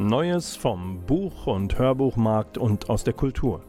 Neues 0.00 0.56
vom 0.56 1.02
Buch- 1.04 1.46
und 1.46 1.78
Hörbuchmarkt 1.78 2.56
und 2.56 2.88
aus 2.88 3.04
der 3.04 3.12
Kultur. 3.12 3.60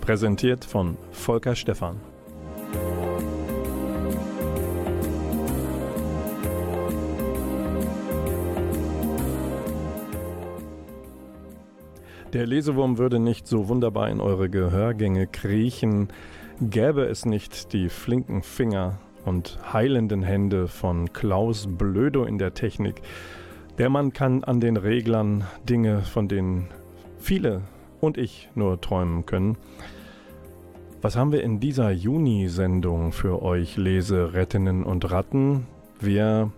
Präsentiert 0.00 0.64
von 0.64 0.96
Volker 1.10 1.56
Stephan. 1.56 2.00
Der 12.32 12.46
Lesewurm 12.46 12.98
würde 12.98 13.18
nicht 13.18 13.48
so 13.48 13.68
wunderbar 13.68 14.08
in 14.08 14.20
eure 14.20 14.48
Gehörgänge 14.48 15.26
kriechen, 15.26 16.10
Gäbe 16.60 17.02
es 17.04 17.26
nicht 17.26 17.72
die 17.72 17.88
flinken 17.88 18.42
Finger 18.42 19.00
und 19.24 19.58
heilenden 19.72 20.22
Hände 20.22 20.68
von 20.68 21.12
Klaus 21.12 21.66
Blödo 21.68 22.24
in 22.24 22.38
der 22.38 22.54
Technik, 22.54 23.02
der 23.76 23.90
Mann 23.90 24.12
kann 24.12 24.44
an 24.44 24.60
den 24.60 24.76
Reglern 24.76 25.44
Dinge, 25.68 26.02
von 26.02 26.28
denen 26.28 26.68
viele 27.18 27.62
und 28.00 28.18
ich 28.18 28.50
nur 28.54 28.80
träumen 28.80 29.26
können. 29.26 29.58
Was 31.02 31.16
haben 31.16 31.32
wir 31.32 31.42
in 31.42 31.58
dieser 31.58 31.90
Juni-Sendung 31.90 33.10
für 33.10 33.42
euch 33.42 33.76
Leserettinnen 33.76 34.84
und 34.84 35.10
Ratten? 35.10 35.66
Wir 35.98 36.52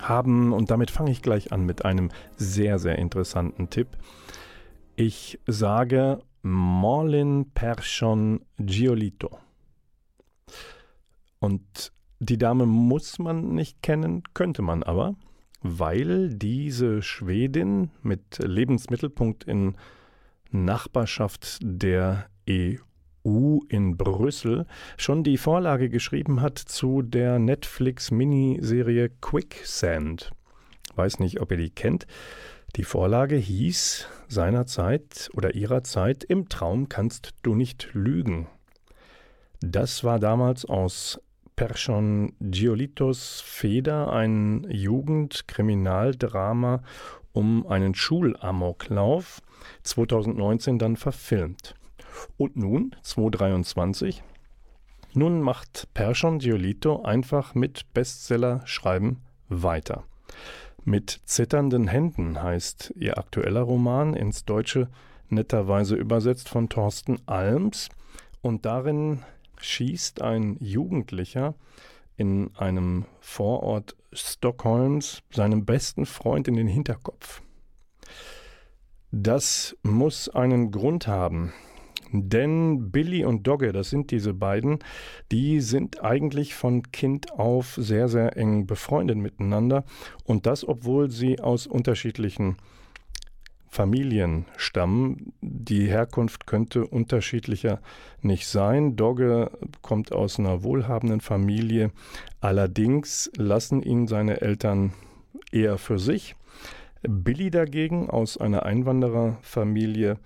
haben, 0.00 0.52
und 0.52 0.70
damit 0.70 0.92
fange 0.92 1.10
ich 1.10 1.20
gleich 1.20 1.52
an 1.52 1.66
mit 1.66 1.84
einem 1.84 2.10
sehr, 2.36 2.78
sehr 2.78 2.96
interessanten 2.96 3.70
Tipp. 3.70 3.88
Ich 4.94 5.40
sage 5.46 6.20
Morlin 6.46 7.50
Persson 7.54 8.40
Giolito. 8.58 9.36
Und 11.40 11.92
die 12.20 12.38
Dame 12.38 12.66
muss 12.66 13.18
man 13.18 13.54
nicht 13.54 13.82
kennen, 13.82 14.22
könnte 14.32 14.62
man 14.62 14.84
aber, 14.84 15.16
weil 15.62 16.30
diese 16.30 17.02
Schwedin 17.02 17.90
mit 18.02 18.38
Lebensmittelpunkt 18.38 19.42
in 19.44 19.76
Nachbarschaft 20.52 21.58
der 21.62 22.26
EU 22.48 23.58
in 23.68 23.96
Brüssel 23.96 24.66
schon 24.96 25.24
die 25.24 25.38
Vorlage 25.38 25.90
geschrieben 25.90 26.42
hat 26.42 26.58
zu 26.58 27.02
der 27.02 27.40
Netflix-Miniserie 27.40 29.10
Quicksand. 29.20 30.30
Weiß 30.94 31.18
nicht, 31.18 31.40
ob 31.40 31.50
ihr 31.50 31.58
die 31.58 31.70
kennt. 31.70 32.06
Die 32.76 32.84
Vorlage 32.84 33.36
hieß 33.36 34.06
seinerzeit 34.28 35.30
oder 35.32 35.54
ihrer 35.54 35.82
Zeit 35.82 36.24
Im 36.24 36.50
Traum 36.50 36.90
kannst 36.90 37.32
du 37.42 37.54
nicht 37.54 37.88
lügen. 37.94 38.48
Das 39.60 40.04
war 40.04 40.18
damals 40.18 40.66
aus 40.66 41.18
Pershon 41.56 42.34
Giolitos 42.38 43.40
Feder 43.40 44.12
ein 44.12 44.66
Jugendkriminaldrama 44.68 46.82
um 47.32 47.66
einen 47.66 47.94
Schulamoklauf, 47.94 49.40
2019 49.82 50.78
dann 50.78 50.96
verfilmt. 50.96 51.74
Und 52.36 52.56
nun, 52.56 52.94
2023, 53.02 54.22
nun 55.14 55.40
macht 55.40 55.88
Pershon 55.94 56.40
Giolito 56.40 57.04
einfach 57.04 57.54
mit 57.54 57.90
Bestseller 57.94 58.60
schreiben 58.66 59.22
weiter. 59.48 60.04
Mit 60.88 61.20
zitternden 61.24 61.88
Händen 61.88 62.40
heißt 62.40 62.94
ihr 62.94 63.18
aktueller 63.18 63.62
Roman 63.62 64.14
ins 64.14 64.44
Deutsche 64.44 64.88
netterweise 65.28 65.96
übersetzt 65.96 66.48
von 66.48 66.68
Thorsten 66.68 67.18
Alms 67.26 67.88
und 68.40 68.66
darin 68.66 69.24
schießt 69.60 70.22
ein 70.22 70.56
Jugendlicher 70.60 71.56
in 72.16 72.52
einem 72.54 73.04
Vorort 73.18 73.96
Stockholms 74.12 75.24
seinem 75.32 75.64
besten 75.64 76.06
Freund 76.06 76.46
in 76.46 76.54
den 76.54 76.68
Hinterkopf. 76.68 77.42
Das 79.10 79.76
muss 79.82 80.28
einen 80.28 80.70
Grund 80.70 81.08
haben, 81.08 81.52
denn 82.12 82.90
Billy 82.90 83.24
und 83.24 83.46
Dogge, 83.46 83.72
das 83.72 83.90
sind 83.90 84.10
diese 84.10 84.34
beiden, 84.34 84.78
die 85.32 85.60
sind 85.60 86.02
eigentlich 86.02 86.54
von 86.54 86.90
Kind 86.92 87.32
auf 87.32 87.74
sehr, 87.74 88.08
sehr 88.08 88.36
eng 88.36 88.66
befreundet 88.66 89.18
miteinander. 89.18 89.84
Und 90.24 90.46
das, 90.46 90.66
obwohl 90.66 91.10
sie 91.10 91.40
aus 91.40 91.66
unterschiedlichen 91.66 92.56
Familien 93.68 94.46
stammen. 94.56 95.34
Die 95.42 95.86
Herkunft 95.86 96.46
könnte 96.46 96.86
unterschiedlicher 96.86 97.82
nicht 98.22 98.46
sein. 98.46 98.96
Dogge 98.96 99.50
kommt 99.82 100.12
aus 100.12 100.38
einer 100.38 100.62
wohlhabenden 100.62 101.20
Familie. 101.20 101.90
Allerdings 102.40 103.30
lassen 103.36 103.82
ihn 103.82 104.06
seine 104.06 104.40
Eltern 104.40 104.94
eher 105.52 105.76
für 105.76 105.98
sich. 105.98 106.36
Billy 107.02 107.50
dagegen 107.50 108.08
aus 108.08 108.38
einer 108.38 108.64
Einwandererfamilie 108.64 110.16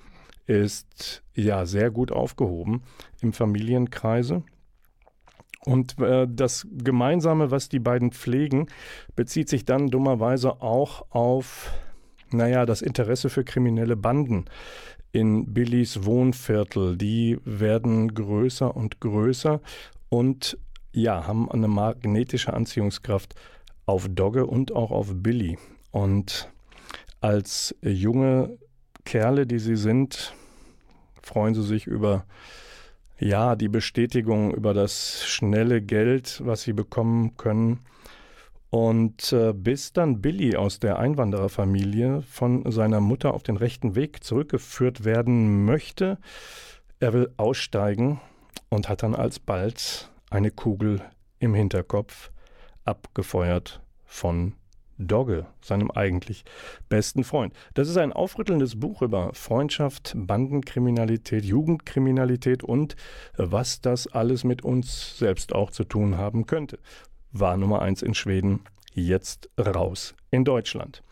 ist 0.51 1.23
ja 1.37 1.65
sehr 1.65 1.93
gut 1.93 2.11
aufgehoben 2.11 2.83
im 3.21 3.33
Familienkreise. 3.33 4.43
Und 5.65 5.97
äh, 6.01 6.27
das 6.29 6.67
Gemeinsame, 6.73 7.53
was 7.53 7.69
die 7.69 7.79
beiden 7.79 8.11
pflegen, 8.11 8.67
bezieht 9.15 9.49
sich 9.49 9.65
dann 9.65 9.89
dummerweise 9.89 10.61
auch 10.61 11.07
auf, 11.11 11.71
naja, 12.31 12.67
das 12.67 12.83
Interesse 12.83 13.29
für 13.29 13.45
kriminelle 13.45 13.95
Banden 13.97 14.47
in 15.13 15.55
Billys 15.55 16.05
Wohnviertel. 16.05 16.97
Die 16.97 17.39
werden 17.45 18.13
größer 18.13 18.75
und 18.75 19.01
größer 19.01 19.61
und 20.09 20.59
ja, 20.93 21.29
haben 21.29 21.49
eine 21.49 21.69
magnetische 21.69 22.53
Anziehungskraft 22.53 23.37
auf 23.87 24.09
Dogge 24.09 24.47
und 24.47 24.73
auch 24.73 24.91
auf 24.91 25.13
Billy. 25.15 25.59
Und 25.93 26.51
als 27.21 27.77
junge 27.83 28.59
Kerle, 29.05 29.47
die 29.47 29.61
sie 29.61 29.77
sind, 29.77 30.35
freuen 31.23 31.55
sie 31.55 31.63
sich 31.63 31.87
über 31.87 32.25
ja, 33.19 33.55
die 33.55 33.69
Bestätigung 33.69 34.55
über 34.55 34.73
das 34.73 35.25
schnelle 35.27 35.83
Geld, 35.83 36.41
was 36.45 36.63
sie 36.63 36.73
bekommen 36.73 37.37
können. 37.37 37.81
Und 38.71 39.33
äh, 39.33 39.53
bis 39.53 39.93
dann 39.93 40.23
Billy 40.23 40.57
aus 40.57 40.79
der 40.79 40.99
Einwandererfamilie 40.99 42.23
von 42.23 42.71
seiner 42.71 43.01
Mutter 43.01 43.35
auf 43.35 43.43
den 43.43 43.57
rechten 43.57 43.97
Weg 43.97 44.23
zurückgeführt 44.23 45.05
werden 45.05 45.65
möchte, 45.65 46.19
er 47.01 47.13
will 47.13 47.31
aussteigen 47.37 48.21
und 48.69 48.89
hat 48.89 49.03
dann 49.03 49.15
alsbald 49.15 50.11
eine 50.31 50.51
Kugel 50.51 51.03
im 51.41 51.55
Hinterkopf, 51.55 52.31
abgefeuert 52.85 53.83
von 54.07 54.55
Dogge, 55.01 55.47
seinem 55.61 55.91
eigentlich 55.91 56.45
besten 56.89 57.25
Freund. 57.25 57.55
Das 57.75 57.89
ist 57.89 57.97
ein 57.97 58.13
aufrüttelndes 58.13 58.79
Buch 58.79 59.03
über 59.03 59.33
Freundschaft, 59.35 60.13
Bandenkriminalität, 60.17 61.45
Jugendkriminalität 61.45 62.63
und 62.63 62.97
was 63.37 63.81
das 63.81 64.07
alles 64.07 64.45
mit 64.45 64.63
uns 64.63 65.19
selbst 65.19 65.55
auch 65.55 65.71
zu 65.71 65.85
tun 65.85 66.19
haben 66.19 66.47
könnte. 66.47 66.79
War 67.33 67.57
Nummer 67.57 67.83
eins 67.83 68.03
in 68.03 68.15
Schweden, 68.15 68.61
jetzt 68.93 69.51
raus 69.59 70.15
in 70.31 70.45
Deutschland. 70.45 71.03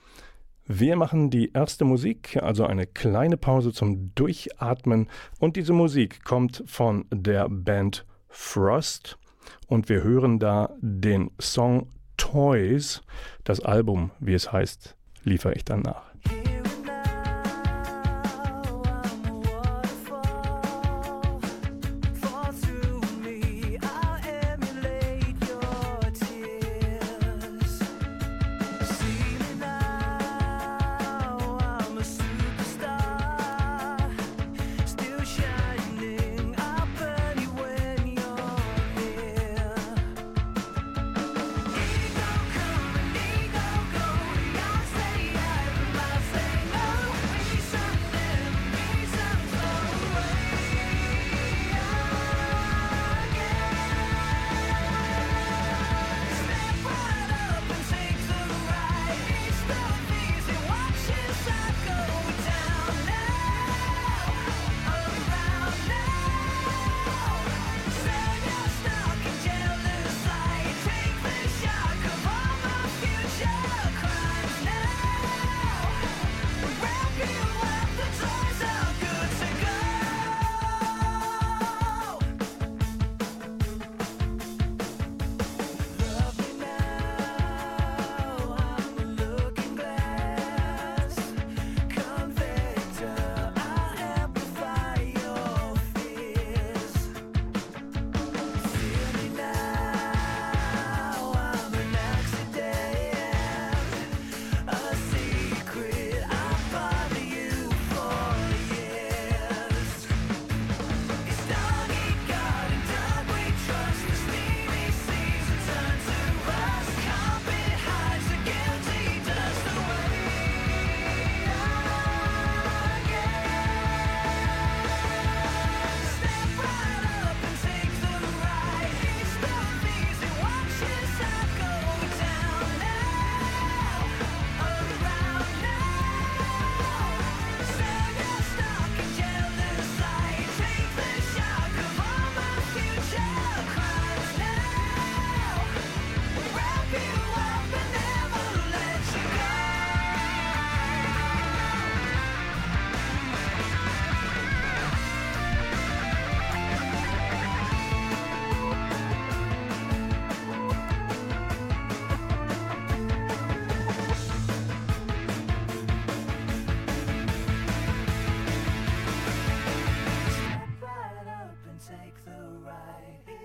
Wir 0.67 0.97
machen 0.97 1.31
die 1.31 1.53
erste 1.53 1.87
Musik, 1.87 2.37
also 2.43 2.67
eine 2.67 2.87
kleine 2.87 3.39
Pause 3.39 3.73
zum 3.73 4.15
Durchatmen 4.15 5.09
und 5.39 5.57
diese 5.57 5.73
Musik 5.73 6.25
kommt 6.25 6.63
von 6.67 7.07
der 7.11 7.49
Band 7.49 8.05
Frost 8.29 9.19
und 9.67 9.89
wir 9.89 10.03
hören 10.03 10.39
da 10.39 10.77
den 10.81 11.31
Song 11.41 11.89
Toys, 12.19 13.01
das 13.45 13.61
Album, 13.61 14.11
wie 14.21 14.35
es 14.35 14.53
heißt, 14.53 14.95
liefere 15.25 15.55
ich 15.55 15.65
dann 15.65 15.81
nach. 15.81 16.03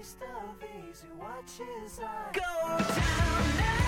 taste 0.03 0.17
of 0.21 0.61
easy 0.89 1.07
watches 1.17 1.99
I 2.01 2.31
go 2.33 2.41
down 2.77 3.57
now. 3.57 3.83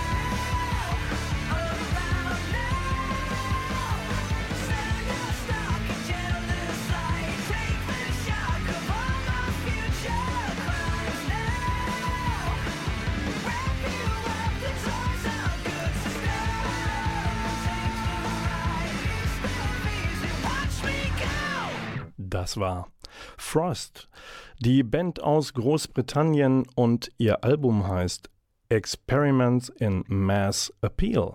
Das 22.18 22.56
war 22.56 22.88
Frost. 23.36 24.08
Die 24.58 24.82
Band 24.82 25.22
aus 25.22 25.52
Großbritannien 25.54 26.64
und 26.74 27.12
ihr 27.18 27.44
Album 27.44 27.86
heißt 27.86 28.30
Experiments 28.68 29.68
in 29.68 30.04
Mass 30.08 30.72
Appeal. 30.80 31.34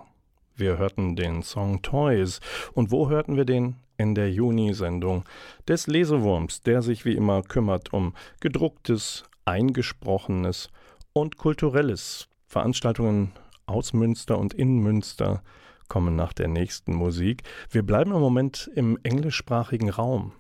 Wir 0.56 0.78
hörten 0.78 1.16
den 1.16 1.44
Song 1.44 1.82
Toys. 1.82 2.40
Und 2.74 2.92
wo 2.92 3.10
hörten 3.10 3.36
wir 3.36 3.46
den? 3.46 3.76
In 3.98 4.16
der 4.16 4.32
Juni-Sendung 4.32 5.26
des 5.68 5.86
Lesewurms, 5.86 6.62
der 6.62 6.82
sich 6.82 7.06
wie 7.06 7.14
immer 7.14 7.44
kümmert 7.44 7.94
um 7.94 8.16
gedrucktes, 8.40 9.24
eingesprochenes 9.46 10.70
und 11.14 11.38
kulturelles. 11.38 12.28
Veranstaltungen 12.48 13.32
aus 13.68 13.94
Münster 13.94 14.40
und 14.40 14.56
in 14.56 14.80
Münster 14.80 15.44
kommen 15.88 16.16
nach 16.16 16.34
der 16.34 16.48
nächsten 16.48 16.96
Musik. 16.96 17.44
Wir 17.70 17.84
bleiben 17.84 18.12
im 18.12 18.20
Moment 18.20 18.72
im 18.74 18.98
englischsprachigen 19.04 19.92
Raum 19.92 20.34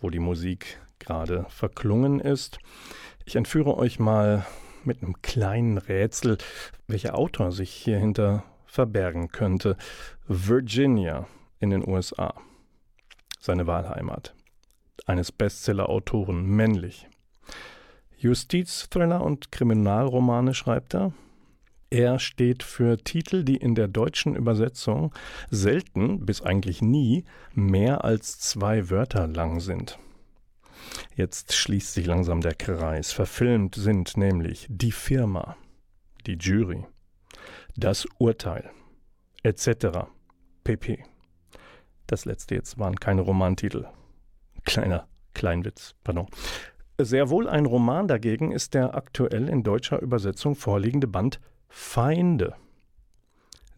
wo 0.00 0.10
die 0.10 0.18
Musik 0.18 0.80
gerade 1.06 1.46
verklungen 1.48 2.20
ist. 2.20 2.58
Ich 3.24 3.36
entführe 3.36 3.76
euch 3.76 3.98
mal 3.98 4.44
mit 4.84 5.02
einem 5.02 5.20
kleinen 5.22 5.78
Rätsel, 5.78 6.38
welcher 6.86 7.16
Autor 7.16 7.52
sich 7.52 7.70
hierhinter 7.70 8.44
verbergen 8.66 9.28
könnte. 9.28 9.76
Virginia 10.28 11.26
in 11.58 11.70
den 11.70 11.88
USA. 11.88 12.34
Seine 13.40 13.66
Wahlheimat. 13.66 14.34
Eines 15.06 15.32
Bestseller-Autoren, 15.32 16.44
männlich. 16.44 17.08
Justizthriller 18.18 19.22
und 19.22 19.52
Kriminalromane 19.52 20.54
schreibt 20.54 20.94
er. 20.94 21.12
Er 21.90 22.18
steht 22.18 22.62
für 22.62 22.98
Titel, 22.98 23.44
die 23.44 23.56
in 23.56 23.74
der 23.74 23.86
deutschen 23.86 24.34
Übersetzung 24.34 25.14
selten 25.50 26.26
bis 26.26 26.42
eigentlich 26.42 26.82
nie 26.82 27.24
mehr 27.54 28.04
als 28.04 28.40
zwei 28.40 28.90
Wörter 28.90 29.28
lang 29.28 29.60
sind. 29.60 29.98
Jetzt 31.14 31.54
schließt 31.54 31.94
sich 31.94 32.06
langsam 32.06 32.40
der 32.40 32.54
Kreis. 32.54 33.12
Verfilmt 33.12 33.74
sind 33.74 34.16
nämlich 34.16 34.66
Die 34.68 34.92
Firma, 34.92 35.56
die 36.26 36.36
Jury, 36.38 36.84
das 37.76 38.06
Urteil, 38.18 38.70
etc. 39.42 40.08
pp. 40.64 41.04
Das 42.06 42.24
letzte 42.24 42.54
jetzt 42.54 42.78
waren 42.78 42.96
keine 42.96 43.22
Romantitel. 43.22 43.86
Kleiner 44.64 45.08
Kleinwitz, 45.34 45.94
pardon. 46.02 46.28
Sehr 46.98 47.28
wohl 47.28 47.48
ein 47.48 47.66
Roman 47.66 48.08
dagegen 48.08 48.52
ist 48.52 48.72
der 48.72 48.94
aktuell 48.94 49.48
in 49.48 49.62
deutscher 49.62 50.00
Übersetzung 50.00 50.54
vorliegende 50.54 51.06
Band 51.06 51.40
Feinde. 51.68 52.56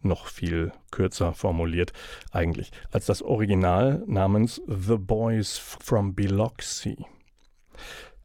Noch 0.01 0.27
viel 0.27 0.71
kürzer 0.91 1.33
formuliert 1.33 1.91
eigentlich 2.31 2.71
als 2.91 3.05
das 3.05 3.21
Original 3.21 4.03
namens 4.07 4.61
The 4.67 4.97
Boys 4.97 5.57
from 5.57 6.15
Biloxi. 6.15 7.05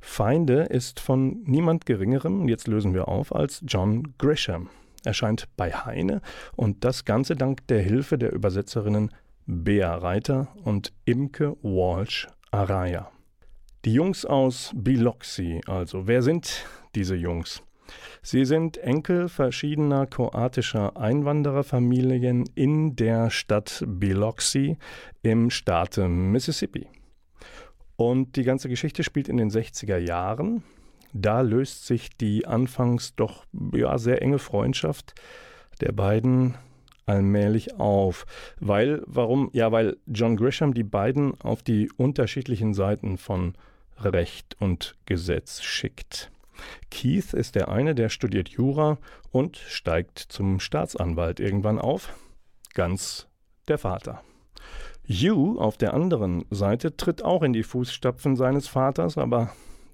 Feinde 0.01 0.65
ist 0.65 1.01
von 1.01 1.43
niemand 1.45 1.87
Geringerem, 1.87 2.47
jetzt 2.47 2.69
lösen 2.69 2.95
wir 2.95 3.09
auf, 3.09 3.35
als 3.35 3.65
John 3.67 4.15
Grisham. 4.19 4.69
Erscheint 5.05 5.49
bei 5.57 5.73
Heine 5.73 6.21
und 6.57 6.85
das 6.85 7.05
Ganze 7.05 7.35
dank 7.35 7.67
der 7.67 7.83
Hilfe 7.83 8.19
der 8.19 8.33
Übersetzerinnen 8.33 9.11
Bea 9.47 9.95
Reiter 9.97 10.49
und 10.63 10.93
Imke 11.05 11.57
Walsh 11.63 12.29
Araya. 12.51 13.11
Die 13.85 13.93
Jungs 13.93 14.25
aus 14.25 14.73
Biloxi, 14.75 15.61
also 15.67 16.07
wer 16.07 16.23
sind 16.23 16.65
diese 16.95 17.17
Jungs? 17.17 17.64
Sie 18.23 18.45
sind 18.45 18.79
Enkel 18.79 19.29
verschiedener 19.29 20.07
kroatischer 20.07 20.97
Einwandererfamilien 20.97 22.45
in 22.55 22.97
der 22.97 23.31
Stadt 23.31 23.85
Biloxi 23.87 24.77
im 25.23 25.51
Staate 25.51 26.09
Mississippi. 26.09 26.89
Und 27.97 28.37
die 28.37 28.45
ganze 28.45 28.69
Geschichte 28.69 29.05
spielt 29.05 29.29
in 29.29 29.37
den 29.37 29.51
60er 29.51 29.99
Jahren. 29.99 30.63
Da 31.13 31.43
löst 31.43 31.87
sich 31.87 32.17
die 32.17 32.47
anfangs 32.47 33.15
doch 33.15 33.45
ja, 33.73 33.99
sehr 33.99 34.21
enge 34.21 34.39
Freundschaft 34.39 35.15
der 35.81 35.93
beiden 35.93 36.55
allmählich 37.07 37.79
auf. 37.79 38.27
Weil, 38.61 39.03
warum? 39.07 39.51
Ja, 39.53 39.71
weil 39.73 39.97
John 40.07 40.37
Grisham 40.37 40.75
die 40.75 40.85
beiden 40.85 41.41
auf 41.41 41.63
die 41.63 41.91
unterschiedlichen 41.97 42.75
Seiten 42.75 43.19
von 43.19 43.55
Recht 43.99 44.57
und 44.59 44.97
Gesetz 45.07 45.63
schickt. 45.63 46.31
Keith 46.91 47.33
ist 47.33 47.55
der 47.55 47.69
eine, 47.69 47.95
der 47.95 48.09
studiert 48.09 48.49
Jura 48.49 48.99
und 49.31 49.57
steigt 49.57 50.19
zum 50.19 50.61
Staatsanwalt 50.61 51.41
irgendwann 51.41 51.79
auf. 51.79 52.15
Ganz 52.75 53.29
der 53.69 53.79
Vater. 53.79 54.23
Hugh 55.07 55.61
auf 55.61 55.77
der 55.77 55.93
anderen 55.93 56.45
Seite 56.51 56.97
tritt 56.97 57.23
auch 57.23 57.43
in 57.43 57.53
die 57.53 57.63
Fußstapfen 57.63 58.37
seines 58.37 58.69
Vaters, 58.69 59.19
aber 59.19 59.51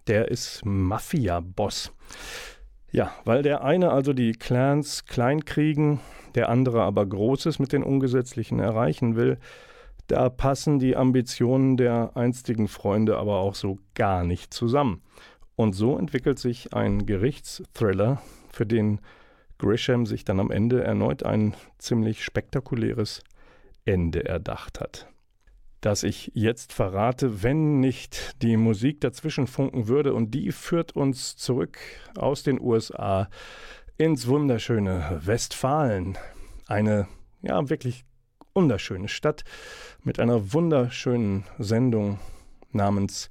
der 0.06 0.28
ist 0.28 0.64
Mafia-Boss. 0.64 1.92
Ja, 2.92 3.12
weil 3.24 3.42
der 3.42 3.62
eine 3.62 3.90
also 3.90 4.12
die 4.12 4.32
Clans 4.32 5.04
klein 5.04 5.44
kriegen, 5.44 6.00
der 6.34 6.48
andere 6.48 6.82
aber 6.82 7.06
Großes 7.06 7.58
mit 7.58 7.72
den 7.72 7.82
Ungesetzlichen 7.82 8.60
erreichen 8.60 9.16
will, 9.16 9.38
da 10.06 10.28
passen 10.28 10.80
die 10.80 10.96
Ambitionen 10.96 11.76
der 11.76 12.16
einstigen 12.16 12.66
Freunde 12.66 13.16
aber 13.16 13.38
auch 13.38 13.54
so 13.54 13.78
gar 13.94 14.24
nicht 14.24 14.52
zusammen. 14.52 15.02
Und 15.60 15.74
so 15.74 15.98
entwickelt 15.98 16.38
sich 16.38 16.72
ein 16.72 17.04
Gerichtsthriller, 17.04 18.22
für 18.50 18.64
den 18.64 18.98
Grisham 19.58 20.06
sich 20.06 20.24
dann 20.24 20.40
am 20.40 20.50
Ende 20.50 20.82
erneut 20.82 21.22
ein 21.22 21.54
ziemlich 21.76 22.24
spektakuläres 22.24 23.22
Ende 23.84 24.24
erdacht 24.24 24.80
hat. 24.80 25.06
Das 25.82 26.02
ich 26.02 26.32
jetzt 26.32 26.72
verrate, 26.72 27.42
wenn 27.42 27.78
nicht 27.78 28.40
die 28.40 28.56
Musik 28.56 29.02
dazwischen 29.02 29.46
funken 29.46 29.86
würde, 29.86 30.14
und 30.14 30.30
die 30.30 30.50
führt 30.50 30.96
uns 30.96 31.36
zurück 31.36 31.76
aus 32.16 32.42
den 32.42 32.58
USA 32.58 33.28
ins 33.98 34.28
wunderschöne 34.28 35.20
Westfalen. 35.22 36.16
Eine 36.68 37.06
ja 37.42 37.68
wirklich 37.68 38.06
wunderschöne 38.54 39.08
Stadt 39.08 39.44
mit 40.04 40.20
einer 40.20 40.54
wunderschönen 40.54 41.44
Sendung 41.58 42.18
namens 42.72 43.28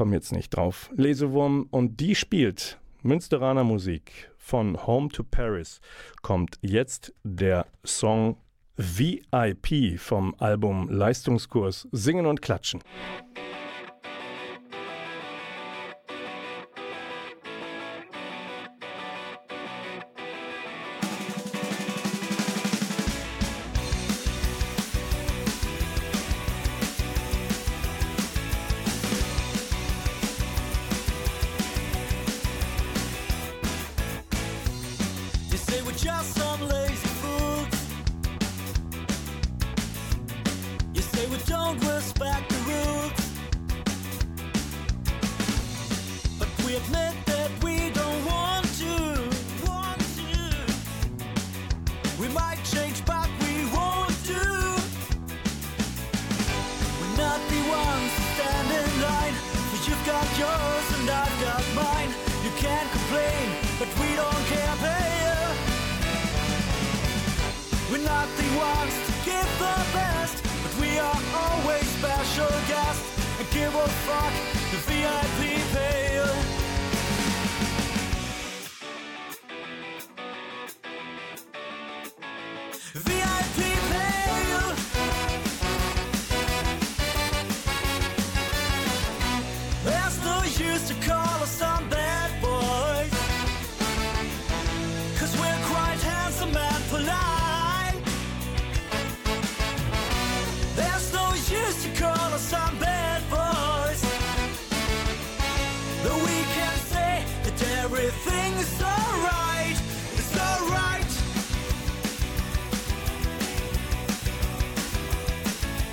komme 0.00 0.14
jetzt 0.14 0.32
nicht 0.32 0.56
drauf. 0.56 0.88
Lesewurm 0.96 1.66
und 1.70 2.00
die 2.00 2.14
spielt 2.14 2.78
Münsteraner 3.02 3.64
Musik. 3.64 4.30
Von 4.38 4.86
Home 4.86 5.10
to 5.10 5.22
Paris 5.22 5.82
kommt 6.22 6.58
jetzt 6.62 7.12
der 7.22 7.66
Song 7.84 8.38
VIP 8.78 10.00
vom 10.00 10.34
Album 10.38 10.88
Leistungskurs 10.88 11.86
Singen 11.92 12.24
und 12.24 12.40
Klatschen. 12.40 12.80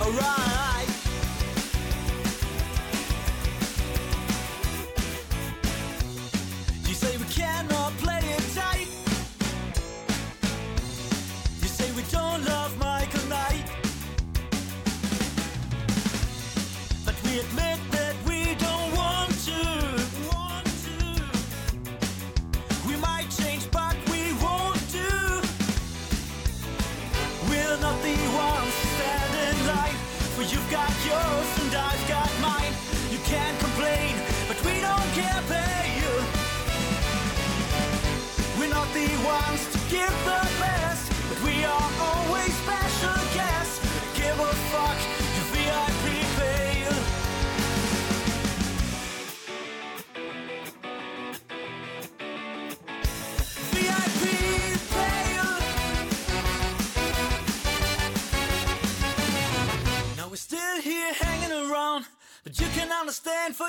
alright. 0.07 0.46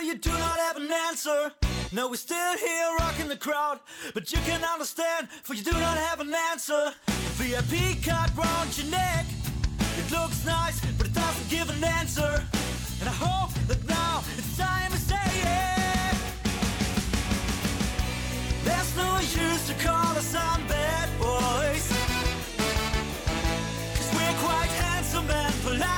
You 0.08 0.14
do 0.14 0.30
not 0.30 0.58
have 0.58 0.78
an 0.78 0.90
answer. 0.90 1.52
No, 1.92 2.08
we're 2.08 2.16
still 2.16 2.56
here 2.56 2.88
rocking 2.98 3.28
the 3.28 3.36
crowd, 3.36 3.78
but 4.14 4.32
you 4.32 4.38
can 4.46 4.64
understand, 4.64 5.28
for 5.28 5.52
you 5.52 5.62
do 5.62 5.72
not 5.72 5.98
have 5.98 6.20
an 6.20 6.32
answer. 6.50 6.94
VIP 7.36 8.02
card 8.02 8.30
round 8.34 8.78
your 8.78 8.90
neck, 8.90 9.26
it 9.98 10.10
looks 10.10 10.46
nice, 10.46 10.80
but 10.96 11.08
it 11.08 11.12
doesn't 11.12 11.50
give 11.50 11.68
an 11.68 11.84
answer. 11.84 12.42
And 13.00 13.08
I 13.08 13.12
hope 13.12 13.52
that 13.66 13.86
now 13.86 14.24
it's 14.38 14.56
time 14.56 14.90
to 14.92 14.96
say 14.96 15.28
it. 15.44 16.16
There's 18.64 18.96
no 18.96 19.18
use 19.18 19.66
to 19.68 19.74
call 19.74 20.16
us 20.16 20.34
on 20.34 20.66
bad 20.68 21.08
boys. 21.20 21.86
Cause 23.94 24.10
we're 24.14 24.38
quite 24.40 24.72
handsome 24.80 25.28
and 25.30 25.54
polite. 25.62 25.97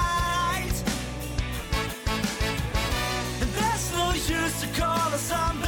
some 5.20 5.59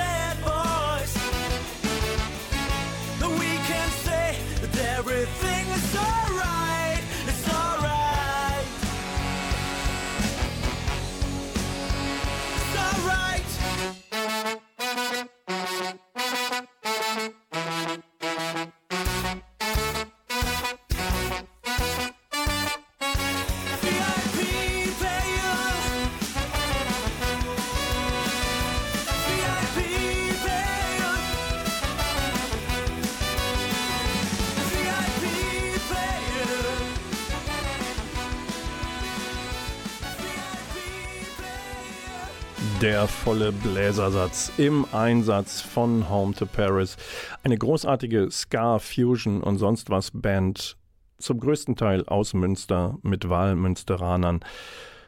Der 42.83 43.07
volle 43.07 43.53
Bläsersatz 43.53 44.51
im 44.59 44.85
Einsatz 44.91 45.61
von 45.61 46.11
Home 46.11 46.35
to 46.35 46.47
Paris. 46.47 46.97
Eine 47.45 47.57
großartige 47.57 48.29
Ska, 48.29 48.81
Fusion 48.81 49.41
und 49.41 49.59
sonst 49.59 49.89
was 49.89 50.11
Band, 50.13 50.77
zum 51.19 51.39
größten 51.39 51.77
Teil 51.77 52.05
aus 52.07 52.35
Münster 52.35 52.99
mit 53.03 53.29
Wahlmünsteranern. 53.29 54.41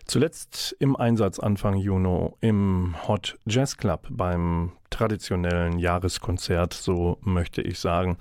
Zuletzt 0.06 0.76
im 0.80 0.96
Einsatz 0.96 1.38
Anfang 1.38 1.76
Juni 1.76 2.30
im 2.40 2.94
Hot 3.08 3.38
Jazz 3.46 3.78
Club 3.78 4.06
beim 4.10 4.72
traditionellen 4.90 5.78
Jahreskonzert, 5.78 6.74
so 6.74 7.18
möchte 7.22 7.62
ich 7.62 7.78
sagen. 7.78 8.18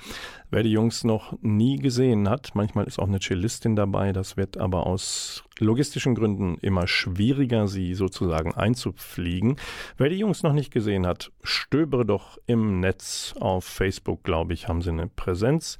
Wer 0.50 0.64
die 0.64 0.72
Jungs 0.72 1.04
noch 1.04 1.38
nie 1.42 1.78
gesehen 1.78 2.30
hat, 2.30 2.56
manchmal 2.56 2.86
ist 2.86 3.00
auch 3.00 3.08
eine 3.08 3.20
Cellistin 3.20 3.76
dabei, 3.76 4.14
das 4.14 4.38
wird 4.38 4.58
aber 4.58 4.88
aus 4.88 5.44
logistischen 5.60 6.16
Gründen 6.16 6.58
immer 6.62 6.88
schwieriger, 6.88 7.68
sie 7.68 7.94
sozusagen 7.94 8.56
einzufliegen. 8.56 9.58
Wer 9.98 10.10
die 10.10 10.18
Jungs 10.18 10.42
noch 10.42 10.54
nicht 10.54 10.72
gesehen 10.72 11.06
hat, 11.06 11.32
stöbere 11.44 12.06
doch 12.06 12.38
im 12.48 12.80
Netz 12.80 13.36
auf 13.40 13.66
Facebook, 13.66 14.24
glaube 14.24 14.54
ich, 14.54 14.70
haben 14.70 14.82
sie 14.82 14.90
eine 14.90 15.08
Präsenz 15.08 15.78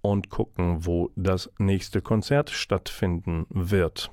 und 0.00 0.30
gucken, 0.30 0.86
wo 0.86 1.10
das 1.16 1.50
nächste 1.58 2.00
Konzert 2.00 2.50
stattfinden 2.50 3.46
wird. 3.50 4.10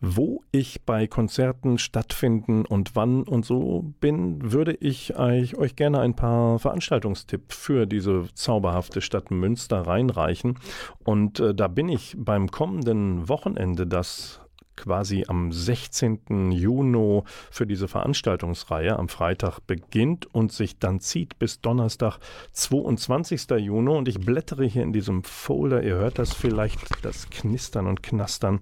Wo 0.00 0.42
ich 0.52 0.82
bei 0.82 1.06
Konzerten 1.06 1.78
stattfinden 1.78 2.66
und 2.66 2.94
wann 2.94 3.22
und 3.22 3.46
so 3.46 3.94
bin, 4.00 4.52
würde 4.52 4.74
ich 4.74 5.16
euch 5.16 5.74
gerne 5.74 6.00
ein 6.00 6.14
paar 6.14 6.58
Veranstaltungstipps 6.58 7.56
für 7.56 7.86
diese 7.86 8.26
zauberhafte 8.34 9.00
Stadt 9.00 9.30
Münster 9.30 9.80
reinreichen. 9.80 10.58
Und 11.04 11.40
äh, 11.40 11.54
da 11.54 11.68
bin 11.68 11.88
ich 11.88 12.14
beim 12.18 12.50
kommenden 12.50 13.28
Wochenende, 13.28 13.86
das 13.86 14.40
quasi 14.76 15.24
am 15.28 15.52
16. 15.52 16.52
Juni 16.52 17.22
für 17.50 17.66
diese 17.66 17.88
Veranstaltungsreihe 17.88 18.98
am 18.98 19.08
Freitag 19.08 19.60
beginnt 19.60 20.32
und 20.34 20.52
sich 20.52 20.78
dann 20.78 21.00
zieht 21.00 21.38
bis 21.38 21.60
Donnerstag, 21.60 22.18
22. 22.52 23.50
Juni. 23.58 23.90
Und 23.90 24.08
ich 24.08 24.20
blättere 24.20 24.64
hier 24.64 24.82
in 24.82 24.92
diesem 24.92 25.24
Folder, 25.24 25.82
ihr 25.82 25.94
hört 25.94 26.18
das 26.18 26.32
vielleicht, 26.32 27.04
das 27.04 27.30
Knistern 27.30 27.86
und 27.86 28.02
Knastern. 28.02 28.60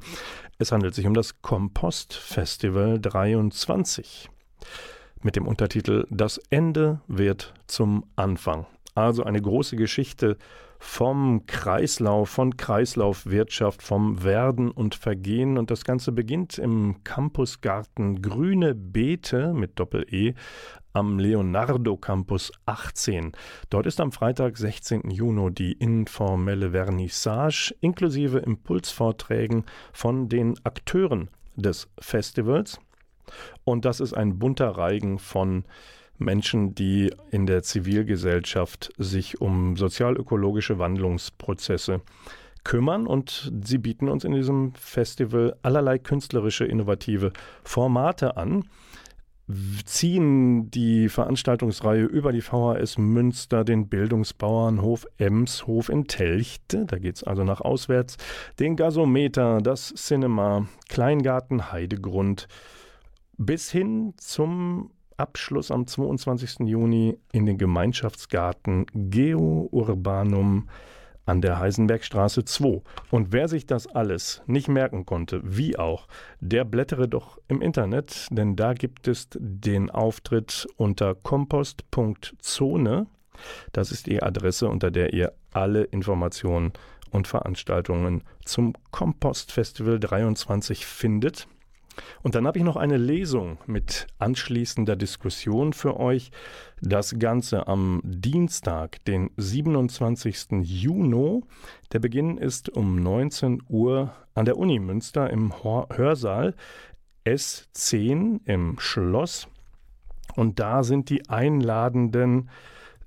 Es 0.59 0.73
handelt 0.73 0.95
sich 0.95 1.07
um 1.07 1.15
das 1.15 1.43
Kompost 1.43 2.15
Festival 2.15 3.01
23 3.01 4.31
mit 5.23 5.37
dem 5.37 5.47
Untertitel 5.47 6.07
Das 6.11 6.39
Ende 6.51 7.01
wird 7.09 7.55
zum 7.67 8.05
Anfang. 8.15 8.67
Also 8.95 9.25
eine 9.25 9.41
große 9.41 9.75
Geschichte 9.77 10.37
vom 10.85 11.47
Kreislauf, 11.47 12.29
von 12.29 12.57
Kreislaufwirtschaft, 12.57 13.83
vom 13.83 14.23
Werden 14.23 14.71
und 14.71 14.95
Vergehen. 14.95 15.57
Und 15.59 15.71
das 15.71 15.85
Ganze 15.85 16.13
beginnt 16.13 16.59
im 16.59 17.03
Campusgarten 17.03 18.21
Grüne 18.21 18.75
Beete 18.75 19.55
mit 19.55 19.81
Doppel-E 19.81 20.35
am 20.93 21.19
Leonardo 21.19 21.97
Campus 21.97 22.53
18. 22.67 23.33
Dort 23.71 23.87
ist 23.87 23.99
am 23.99 24.13
Freitag, 24.13 24.59
16. 24.59 25.11
Juni, 25.11 25.53
die 25.53 25.73
informelle 25.73 26.71
Vernissage 26.71 27.75
inklusive 27.81 28.39
Impulsvorträgen 28.39 29.65
von 29.93 30.29
den 30.29 30.55
Akteuren 30.65 31.31
des 31.57 31.89
Festivals. 31.99 32.79
Und 33.65 33.87
das 33.87 34.01
ist 34.01 34.13
ein 34.13 34.39
bunter 34.39 34.69
Reigen 34.69 35.19
von 35.19 35.65
Menschen, 36.19 36.75
die 36.75 37.13
in 37.31 37.47
der 37.47 37.63
Zivilgesellschaft 37.63 38.93
sich 38.99 39.41
um 39.41 39.77
sozialökologische 39.77 40.79
Wandlungsprozesse 40.79 42.01
kümmern 42.63 43.07
und 43.07 43.53
sie 43.63 43.79
bieten 43.79 44.09
uns 44.09 44.25
in 44.25 44.33
diesem 44.33 44.73
Festival 44.75 45.57
allerlei 45.63 45.99
künstlerische, 45.99 46.65
innovative 46.65 47.33
Formate 47.63 48.37
an, 48.37 48.65
ziehen 49.85 50.71
die 50.71 51.11
Veranstaltungsreihe 51.11 52.05
über 52.05 52.33
die 52.33 52.41
VHS 52.41 52.97
Münster, 52.97 53.63
den 53.63 53.89
Bildungsbauernhof 53.89 55.07
Emshof 55.19 55.91
in 55.91 56.07
Telchte, 56.07 56.87
da 56.87 56.99
geht 56.99 57.17
es 57.17 57.25
also 57.25 57.45
nach 57.45 57.61
auswärts, 57.61 58.17
den 58.59 58.77
Gasometer, 58.77 59.61
das 59.61 59.93
Cinema, 59.95 60.67
Kleingarten 60.89 61.71
Heidegrund, 61.73 62.49
bis 63.37 63.71
hin 63.71 64.15
zum 64.17 64.91
Abschluss 65.17 65.71
am 65.71 65.87
22. 65.87 66.61
Juni 66.67 67.19
in 67.33 67.47
den 67.47 67.59
Gemeinschaftsgarten 67.59 68.87
Geo 68.93 69.69
Urbanum 69.71 70.69
an 71.27 71.41
der 71.41 71.59
Heisenbergstraße 71.59 72.45
2. 72.45 72.83
Und 73.11 73.33
wer 73.33 73.49
sich 73.49 73.67
das 73.67 73.87
alles 73.87 74.43
nicht 74.47 74.69
merken 74.69 75.07
konnte, 75.07 75.41
wie 75.43 75.79
auch, 75.79 76.07
der 76.41 76.65
blättere 76.65 77.09
doch 77.09 77.39
im 77.49 77.63
Internet, 77.63 78.29
denn 78.31 78.57
da 78.57 78.75
gibt 78.75 79.09
es 79.09 79.29
den 79.33 79.91
Auftritt 79.91 80.67
unter 80.77 81.15
kompost.zone. 81.15 83.07
Das 83.73 83.91
ist 83.91 84.07
die 84.07 84.23
Adresse, 84.23 84.69
unter 84.69 84.91
der 84.91 85.13
ihr 85.13 85.33
alle 85.53 85.85
Informationen 85.85 86.73
und 87.11 87.29
Veranstaltungen 87.29 88.23
zum 88.45 88.75
Kompostfestival 88.91 89.99
23 90.01 90.85
findet. 90.85 91.47
Und 92.23 92.35
dann 92.35 92.47
habe 92.47 92.59
ich 92.59 92.65
noch 92.65 92.77
eine 92.77 92.97
Lesung 92.97 93.59
mit 93.67 94.07
anschließender 94.19 94.97
Diskussion 94.97 95.73
für 95.73 95.99
euch. 95.99 96.31
Das 96.81 97.19
Ganze 97.19 97.69
am 97.69 98.01
Dienstag, 98.05 99.05
den 99.05 99.31
27. 99.37 100.63
Juni. 100.63 101.43
Der 101.93 101.99
Beginn 101.99 102.39
ist 102.39 102.71
um 102.71 102.97
19 102.97 103.63
Uhr 103.69 104.13
an 104.35 104.45
der 104.45 104.59
Uni 104.59 104.79
Münster 104.79 105.31
im 105.31 105.53
Hörsaal 105.63 106.55
S10 107.25 108.41
im 108.45 108.79
Schloss. 108.79 109.49
Und 110.37 110.59
da 110.59 110.83
sind 110.83 111.11
die 111.11 111.29
Einladenden 111.29 112.51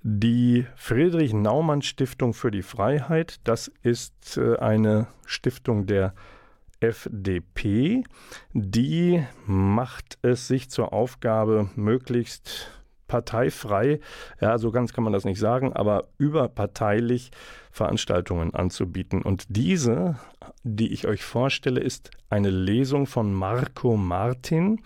die 0.04 0.66
Friedrich 0.76 1.34
Naumann 1.34 1.82
Stiftung 1.82 2.34
für 2.34 2.52
die 2.52 2.62
Freiheit. 2.62 3.42
Das 3.44 3.70
ist 3.84 4.38
äh, 4.38 4.58
eine 4.58 5.08
Stiftung 5.26 5.86
der 5.86 6.14
FDP, 6.80 8.04
die 8.54 9.24
macht 9.46 10.18
es 10.22 10.48
sich 10.48 10.70
zur 10.70 10.94
Aufgabe, 10.94 11.70
möglichst 11.76 12.72
parteifrei, 13.08 14.00
ja, 14.42 14.58
so 14.58 14.72
ganz 14.72 14.94
kann 14.94 15.04
man 15.04 15.14
das 15.14 15.26
nicht 15.26 15.40
sagen, 15.40 15.74
aber 15.74 16.10
überparteilich 16.18 17.32
Veranstaltungen 17.72 18.54
anzubieten. 18.54 19.22
Und 19.22 19.46
diese, 19.50 20.18
die 20.64 20.92
ich 20.92 21.08
euch 21.08 21.24
vorstelle, 21.24 21.80
ist 21.80 22.12
eine 22.30 22.50
Lesung 22.50 23.08
von 23.08 23.34
Marco 23.34 23.96
Martin. 23.96 24.82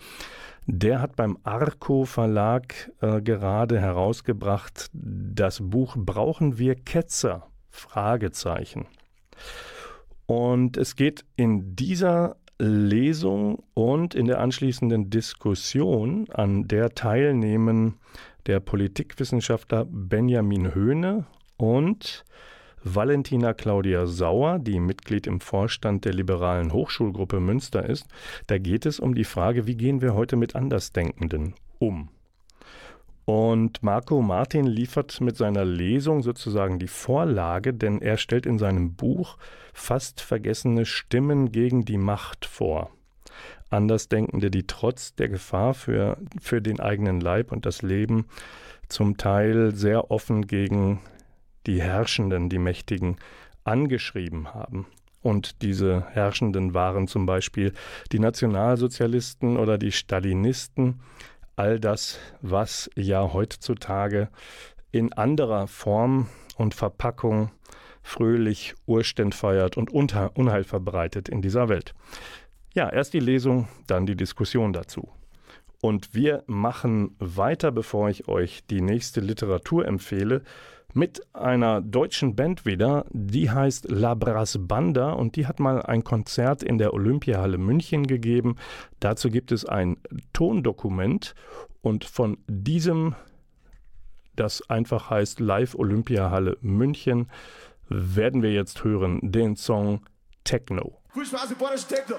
Der 0.66 1.00
hat 1.00 1.16
beim 1.16 1.38
Arco 1.42 2.04
Verlag 2.04 2.92
äh, 3.00 3.20
gerade 3.20 3.80
herausgebracht 3.80 4.90
das 4.92 5.58
Buch 5.60 5.96
Brauchen 5.98 6.58
wir 6.58 6.76
Ketzer? 6.76 7.48
Fragezeichen. 7.68 8.86
Und 10.26 10.76
es 10.76 10.96
geht 10.96 11.24
in 11.36 11.76
dieser 11.76 12.36
Lesung 12.58 13.62
und 13.74 14.14
in 14.14 14.26
der 14.26 14.40
anschließenden 14.40 15.10
Diskussion, 15.10 16.28
an 16.30 16.68
der 16.68 16.94
teilnehmen 16.94 17.96
der 18.46 18.60
Politikwissenschaftler 18.60 19.84
Benjamin 19.84 20.74
Höhne 20.74 21.26
und 21.56 22.24
Valentina 22.84 23.54
Claudia 23.54 24.06
Sauer, 24.06 24.58
die 24.58 24.80
Mitglied 24.80 25.26
im 25.26 25.40
Vorstand 25.40 26.04
der 26.04 26.14
liberalen 26.14 26.72
Hochschulgruppe 26.72 27.38
Münster 27.38 27.88
ist. 27.88 28.06
Da 28.48 28.58
geht 28.58 28.86
es 28.86 28.98
um 28.98 29.14
die 29.14 29.24
Frage, 29.24 29.66
wie 29.66 29.76
gehen 29.76 30.00
wir 30.00 30.14
heute 30.14 30.36
mit 30.36 30.56
Andersdenkenden 30.56 31.54
um? 31.78 32.08
Und 33.24 33.82
Marco 33.82 34.20
Martin 34.20 34.66
liefert 34.66 35.20
mit 35.20 35.36
seiner 35.36 35.64
Lesung 35.64 36.22
sozusagen 36.22 36.78
die 36.78 36.88
Vorlage, 36.88 37.72
denn 37.72 38.02
er 38.02 38.16
stellt 38.16 38.46
in 38.46 38.58
seinem 38.58 38.94
Buch 38.94 39.38
fast 39.72 40.20
vergessene 40.20 40.84
Stimmen 40.86 41.52
gegen 41.52 41.84
die 41.84 41.98
Macht 41.98 42.44
vor. 42.44 42.90
Andersdenkende, 43.70 44.50
die 44.50 44.66
trotz 44.66 45.14
der 45.14 45.28
Gefahr 45.28 45.74
für, 45.74 46.18
für 46.40 46.60
den 46.60 46.80
eigenen 46.80 47.20
Leib 47.20 47.52
und 47.52 47.64
das 47.64 47.82
Leben 47.82 48.26
zum 48.88 49.16
Teil 49.16 49.74
sehr 49.74 50.10
offen 50.10 50.46
gegen 50.46 51.00
die 51.66 51.80
Herrschenden, 51.80 52.48
die 52.48 52.58
Mächtigen, 52.58 53.16
angeschrieben 53.64 54.52
haben. 54.52 54.86
Und 55.22 55.62
diese 55.62 56.04
Herrschenden 56.10 56.74
waren 56.74 57.06
zum 57.06 57.26
Beispiel 57.26 57.72
die 58.10 58.18
Nationalsozialisten 58.18 59.56
oder 59.56 59.78
die 59.78 59.92
Stalinisten, 59.92 61.00
all 61.56 61.78
das, 61.80 62.18
was 62.40 62.90
ja 62.94 63.32
heutzutage 63.32 64.28
in 64.90 65.12
anderer 65.12 65.66
Form 65.66 66.28
und 66.56 66.74
Verpackung 66.74 67.50
fröhlich 68.02 68.74
Urständ 68.86 69.34
feiert 69.34 69.76
und 69.76 69.90
Unheil 69.90 70.64
verbreitet 70.64 71.28
in 71.28 71.40
dieser 71.40 71.68
Welt. 71.68 71.94
Ja, 72.74 72.90
erst 72.90 73.14
die 73.14 73.20
Lesung, 73.20 73.68
dann 73.86 74.06
die 74.06 74.16
Diskussion 74.16 74.72
dazu. 74.72 75.08
Und 75.80 76.14
wir 76.14 76.44
machen 76.46 77.16
weiter, 77.18 77.72
bevor 77.72 78.08
ich 78.08 78.28
euch 78.28 78.64
die 78.66 78.80
nächste 78.80 79.20
Literatur 79.20 79.86
empfehle, 79.86 80.42
mit 80.94 81.22
einer 81.34 81.80
deutschen 81.80 82.36
Band 82.36 82.66
wieder, 82.66 83.06
die 83.10 83.50
heißt 83.50 83.90
La 83.90 84.14
Brass 84.14 84.58
Banda 84.60 85.12
und 85.12 85.36
die 85.36 85.46
hat 85.46 85.60
mal 85.60 85.82
ein 85.82 86.04
Konzert 86.04 86.62
in 86.62 86.78
der 86.78 86.92
Olympiahalle 86.92 87.58
München 87.58 88.06
gegeben. 88.06 88.56
Dazu 89.00 89.30
gibt 89.30 89.52
es 89.52 89.64
ein 89.64 89.96
Tondokument 90.32 91.34
und 91.80 92.04
von 92.04 92.38
diesem, 92.46 93.14
das 94.36 94.68
einfach 94.68 95.10
heißt 95.10 95.40
Live 95.40 95.74
Olympiahalle 95.74 96.58
München, 96.60 97.30
werden 97.88 98.42
wir 98.42 98.52
jetzt 98.52 98.84
hören 98.84 99.20
den 99.22 99.56
Song 99.56 100.06
Techno. 100.44 100.98
Viel 101.12 101.26
Spaß 101.26 101.54
Techno. 101.86 102.16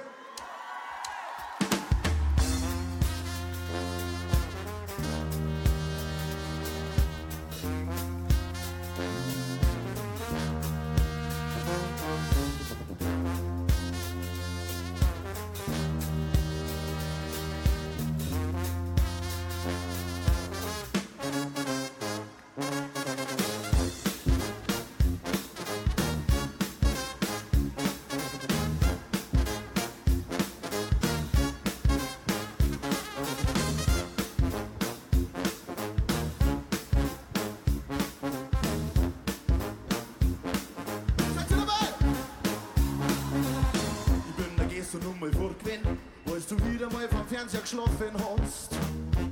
Vom 47.44 47.50
Fernseher 47.50 47.62
geschlafen 47.62 48.14
hast. 48.14 48.72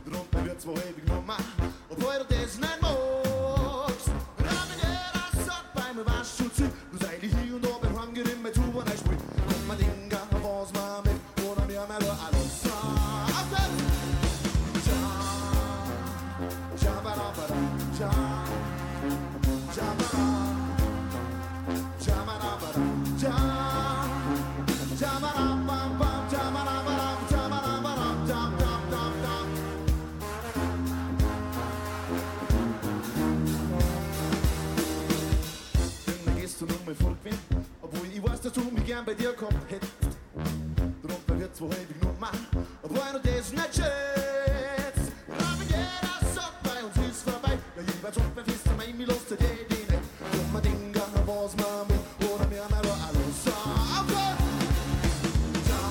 Drunter 0.05 0.45
wird's 0.45 0.65
wohl 0.65 0.77
ewig 0.77 1.07
noch 1.07 1.25
mal, 1.25 1.37
obwohl 1.89 2.25
du 2.27 2.35
das 2.35 2.57
nicht 2.57 2.80
dass 39.11 39.17
du 39.17 39.17
mich 39.17 39.17
gern 39.17 39.17
bei 39.17 39.23
dir 39.23 39.33
kommt 39.33 39.69
hättest. 39.69 39.91
Drum 41.01 41.39
wird's 41.39 41.61
wohl 41.61 41.69
häufig 41.69 42.01
nur 42.01 42.13
machen, 42.19 42.47
obwohl 42.81 43.11
du 43.13 43.19
das 43.29 43.51
nicht 43.51 43.75
schätzt. 43.75 45.11
Aber 45.27 45.63
jeder 45.63 46.33
sagt, 46.33 46.63
bei 46.63 46.83
uns 46.83 46.97
ist 47.09 47.29
vorbei. 47.29 47.57
Ja, 47.75 47.81
jeweils 47.81 48.17
und 48.17 48.35
wer 48.35 48.47
wisst, 48.47 48.65
mein 48.77 48.97
mir 48.97 49.07
los 49.07 49.27
zu 49.27 49.35
dir, 49.35 49.47
die 49.69 49.75
nicht. 49.75 50.03
Drum 50.33 50.53
mal 50.53 50.61
Dinger, 50.61 51.07
was 51.25 51.55
man 51.55 51.89
will, 51.89 51.99
oder 52.29 52.47
mir 52.47 52.65
mal 52.69 52.81
nur 52.83 52.93
alles 52.93 53.43
sagt. 53.43 54.11
Ja, 55.69 55.85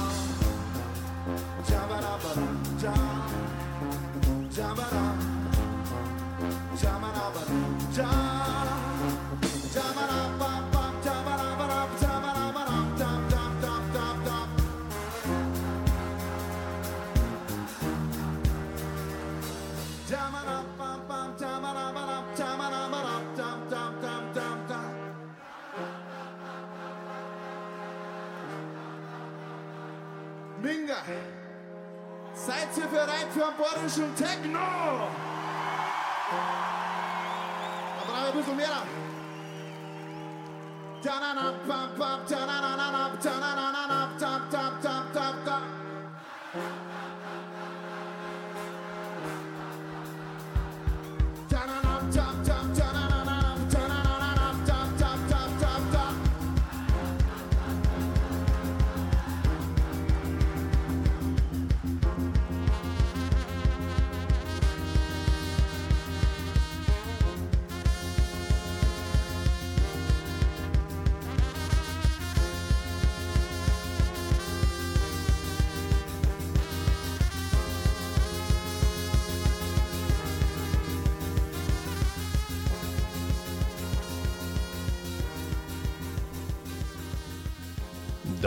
Jabba-dabba-da, 1.68 2.46
ja, 2.82 2.94
Jabba-da, 4.56 5.04
Jabba-dabba-da, 6.82 7.49
seid 32.50 32.76
ihr 32.78 32.86
bereit 32.86 33.28
für 33.32 33.46
einen 33.46 33.56
borischen 33.56 34.14
Techno? 34.16 34.58
Aber 38.00 38.12
noch 38.12 38.26
ein 38.26 38.36
bisschen 38.36 38.56
mehr. 38.56 38.82
Ta-na-na, 41.02 41.52
pam, 41.66 41.88
pam, 41.96 42.26
ta-na-na-na-na, 42.26 43.10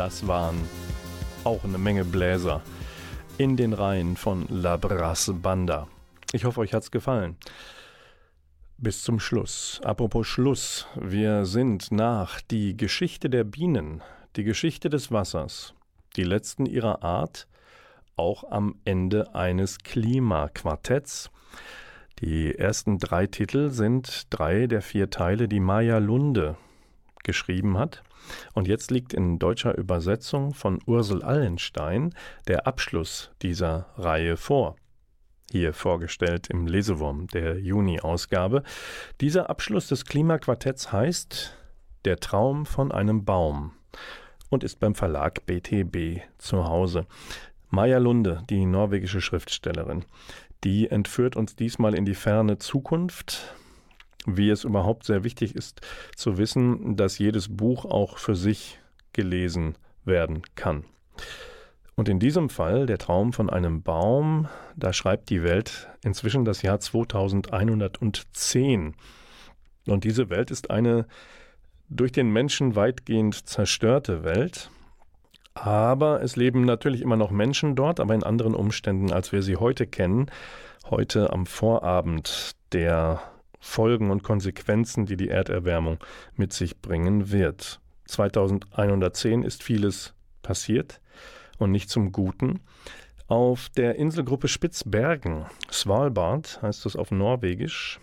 das 0.04 0.28
waren 0.28 0.60
auch 1.46 1.64
eine 1.64 1.78
Menge 1.78 2.04
Bläser 2.04 2.62
in 3.38 3.56
den 3.56 3.72
Reihen 3.72 4.18
von 4.18 4.46
La 4.50 4.76
Brasse 4.76 5.32
Banda. 5.32 5.88
Ich 6.34 6.44
hoffe, 6.44 6.60
euch 6.60 6.74
hat's 6.74 6.92
gefallen. 6.92 7.38
Bis 8.78 9.02
zum 9.02 9.22
Schluss. 9.22 9.80
Apropos 9.82 10.28
Schluss. 10.28 10.88
Wir 11.00 11.46
sind 11.46 11.94
nach 11.94 12.42
die 12.42 12.76
Geschichte 12.76 13.30
der 13.30 13.46
Bienen, 13.46 14.02
die 14.36 14.44
Geschichte 14.44 14.90
des 14.90 15.10
Wassers, 15.10 15.74
die 16.18 16.24
letzten 16.24 16.66
ihrer 16.66 17.02
Art, 17.02 17.48
auch 18.18 18.52
am 18.52 18.76
Ende 18.84 19.34
eines 19.34 19.78
Klimaquartetts. 19.78 21.32
Die 22.20 22.54
ersten 22.54 23.00
drei 23.00 23.26
Titel 23.28 23.70
sind 23.70 24.28
drei 24.32 24.68
der 24.68 24.82
vier 24.82 25.10
Teile, 25.10 25.48
die 25.48 25.62
Maya 25.62 26.00
Lunde 26.00 26.58
geschrieben 27.24 27.78
hat. 27.78 28.04
Und 28.54 28.68
jetzt 28.68 28.92
liegt 28.92 29.14
in 29.14 29.40
deutscher 29.40 29.78
Übersetzung 29.78 30.54
von 30.54 30.80
Ursel 30.86 31.24
Allenstein 31.24 32.14
der 32.48 32.68
Abschluss 32.68 33.32
dieser 33.42 33.88
Reihe 33.98 34.38
vor. 34.38 34.76
Hier 35.52 35.74
vorgestellt 35.74 36.48
im 36.50 36.66
Lesewurm 36.66 37.28
der 37.28 37.60
Juni-Ausgabe. 37.60 38.64
Dieser 39.22 39.50
Abschluss 39.50 39.88
des 39.88 40.06
Klimaquartetts 40.06 40.92
heißt 40.92 41.56
Der 42.06 42.20
Traum 42.20 42.66
von 42.66 42.92
einem 42.92 43.24
Baum 43.24 43.74
und 44.50 44.64
ist 44.64 44.80
beim 44.80 44.96
Verlag 44.96 45.46
BTB 45.46 46.22
zu 46.38 46.66
Hause. 46.66 47.06
Maja 47.70 47.98
Lunde, 47.98 48.44
die 48.50 48.66
norwegische 48.66 49.22
Schriftstellerin, 49.22 50.06
die 50.64 50.90
entführt 50.90 51.36
uns 51.36 51.56
diesmal 51.56 51.96
in 51.96 52.06
die 52.06 52.16
ferne 52.16 52.58
Zukunft, 52.58 53.56
wie 54.26 54.50
es 54.50 54.64
überhaupt 54.64 55.06
sehr 55.06 55.24
wichtig 55.24 55.56
ist 55.56 55.82
zu 56.16 56.38
wissen, 56.38 56.96
dass 56.96 57.18
jedes 57.18 57.56
Buch 57.56 57.86
auch 57.86 58.18
für 58.18 58.36
sich 58.36 58.80
gelesen 59.14 59.76
werden 60.06 60.42
kann. 60.56 60.86
Und 61.96 62.10
in 62.10 62.20
diesem 62.20 62.50
Fall, 62.50 62.88
der 62.88 62.98
Traum 62.98 63.34
von 63.34 63.50
einem 63.50 63.84
Baum, 63.84 64.48
da 64.76 64.94
schreibt 64.94 65.30
die 65.30 65.44
Welt 65.44 65.88
inzwischen 66.04 66.44
das 66.44 66.64
Jahr 66.64 66.80
2110. 66.80 68.96
Und 69.88 70.04
diese 70.04 70.30
Welt 70.30 70.50
ist 70.50 70.72
eine 70.72 71.06
durch 71.90 72.12
den 72.12 72.32
Menschen 72.32 72.76
weitgehend 72.76 73.48
zerstörte 73.48 74.24
Welt. 74.24 74.72
Aber 75.54 76.24
es 76.24 76.36
leben 76.36 76.66
natürlich 76.66 77.02
immer 77.02 77.18
noch 77.18 77.30
Menschen 77.30 77.76
dort, 77.76 78.00
aber 78.00 78.16
in 78.16 78.24
anderen 78.24 78.56
Umständen, 78.56 79.12
als 79.12 79.32
wir 79.32 79.44
sie 79.44 79.58
heute 79.58 79.86
kennen. 79.86 80.32
Heute 80.90 81.32
am 81.32 81.46
Vorabend 81.46 82.54
der 82.72 83.22
Folgen 83.64 84.12
und 84.12 84.24
Konsequenzen, 84.24 85.06
die 85.06 85.16
die 85.16 85.30
Erderwärmung 85.30 85.98
mit 86.36 86.52
sich 86.52 86.82
bringen 86.82 87.32
wird. 87.32 87.80
2110 88.08 89.44
ist 89.44 89.64
vieles 89.64 90.14
passiert 90.42 91.00
und 91.60 91.72
nicht 91.72 91.90
zum 91.90 92.12
Guten. 92.12 92.60
Auf 93.28 93.70
der 93.70 93.96
Inselgruppe 93.96 94.50
Spitzbergen, 94.50 95.46
Svalbard 95.72 96.62
heißt 96.62 96.86
es 96.86 96.98
auf 96.98 97.12
Norwegisch, 97.12 98.02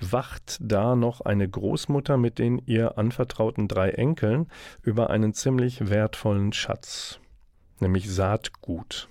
wacht 0.00 0.58
da 0.60 0.96
noch 0.96 1.20
eine 1.20 1.48
Großmutter 1.48 2.16
mit 2.16 2.40
den 2.40 2.58
ihr 2.66 2.98
anvertrauten 2.98 3.68
drei 3.68 3.90
Enkeln 3.90 4.48
über 4.82 5.08
einen 5.08 5.34
ziemlich 5.34 5.88
wertvollen 5.88 6.52
Schatz, 6.52 7.20
nämlich 7.78 8.10
Saatgut. 8.10 9.08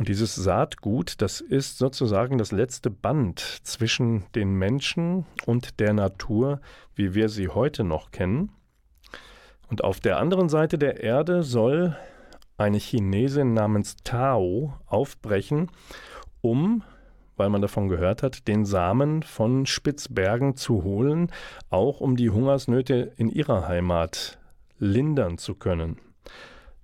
Und 0.00 0.08
dieses 0.08 0.34
Saatgut, 0.34 1.20
das 1.20 1.42
ist 1.42 1.76
sozusagen 1.76 2.38
das 2.38 2.52
letzte 2.52 2.88
Band 2.88 3.38
zwischen 3.64 4.24
den 4.34 4.54
Menschen 4.54 5.26
und 5.44 5.78
der 5.78 5.92
Natur, 5.92 6.62
wie 6.94 7.12
wir 7.12 7.28
sie 7.28 7.48
heute 7.48 7.84
noch 7.84 8.10
kennen. 8.10 8.50
Und 9.68 9.84
auf 9.84 10.00
der 10.00 10.16
anderen 10.16 10.48
Seite 10.48 10.78
der 10.78 11.02
Erde 11.02 11.42
soll 11.42 11.98
eine 12.56 12.78
Chinesin 12.78 13.52
namens 13.52 13.96
Tao 14.02 14.72
aufbrechen, 14.86 15.70
um, 16.40 16.82
weil 17.36 17.50
man 17.50 17.60
davon 17.60 17.88
gehört 17.88 18.22
hat, 18.22 18.48
den 18.48 18.64
Samen 18.64 19.22
von 19.22 19.66
Spitzbergen 19.66 20.56
zu 20.56 20.82
holen, 20.82 21.30
auch 21.68 22.00
um 22.00 22.16
die 22.16 22.30
Hungersnöte 22.30 23.12
in 23.18 23.28
ihrer 23.28 23.68
Heimat 23.68 24.38
lindern 24.78 25.36
zu 25.36 25.56
können. 25.56 25.98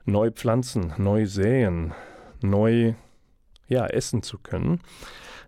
Neu 0.05 0.31
pflanzen, 0.33 0.93
neu 0.99 1.25
säen, 1.25 1.95
neu 2.43 2.93
ja, 3.69 3.87
essen 3.87 4.23
zu 4.23 4.39
können. 4.39 4.81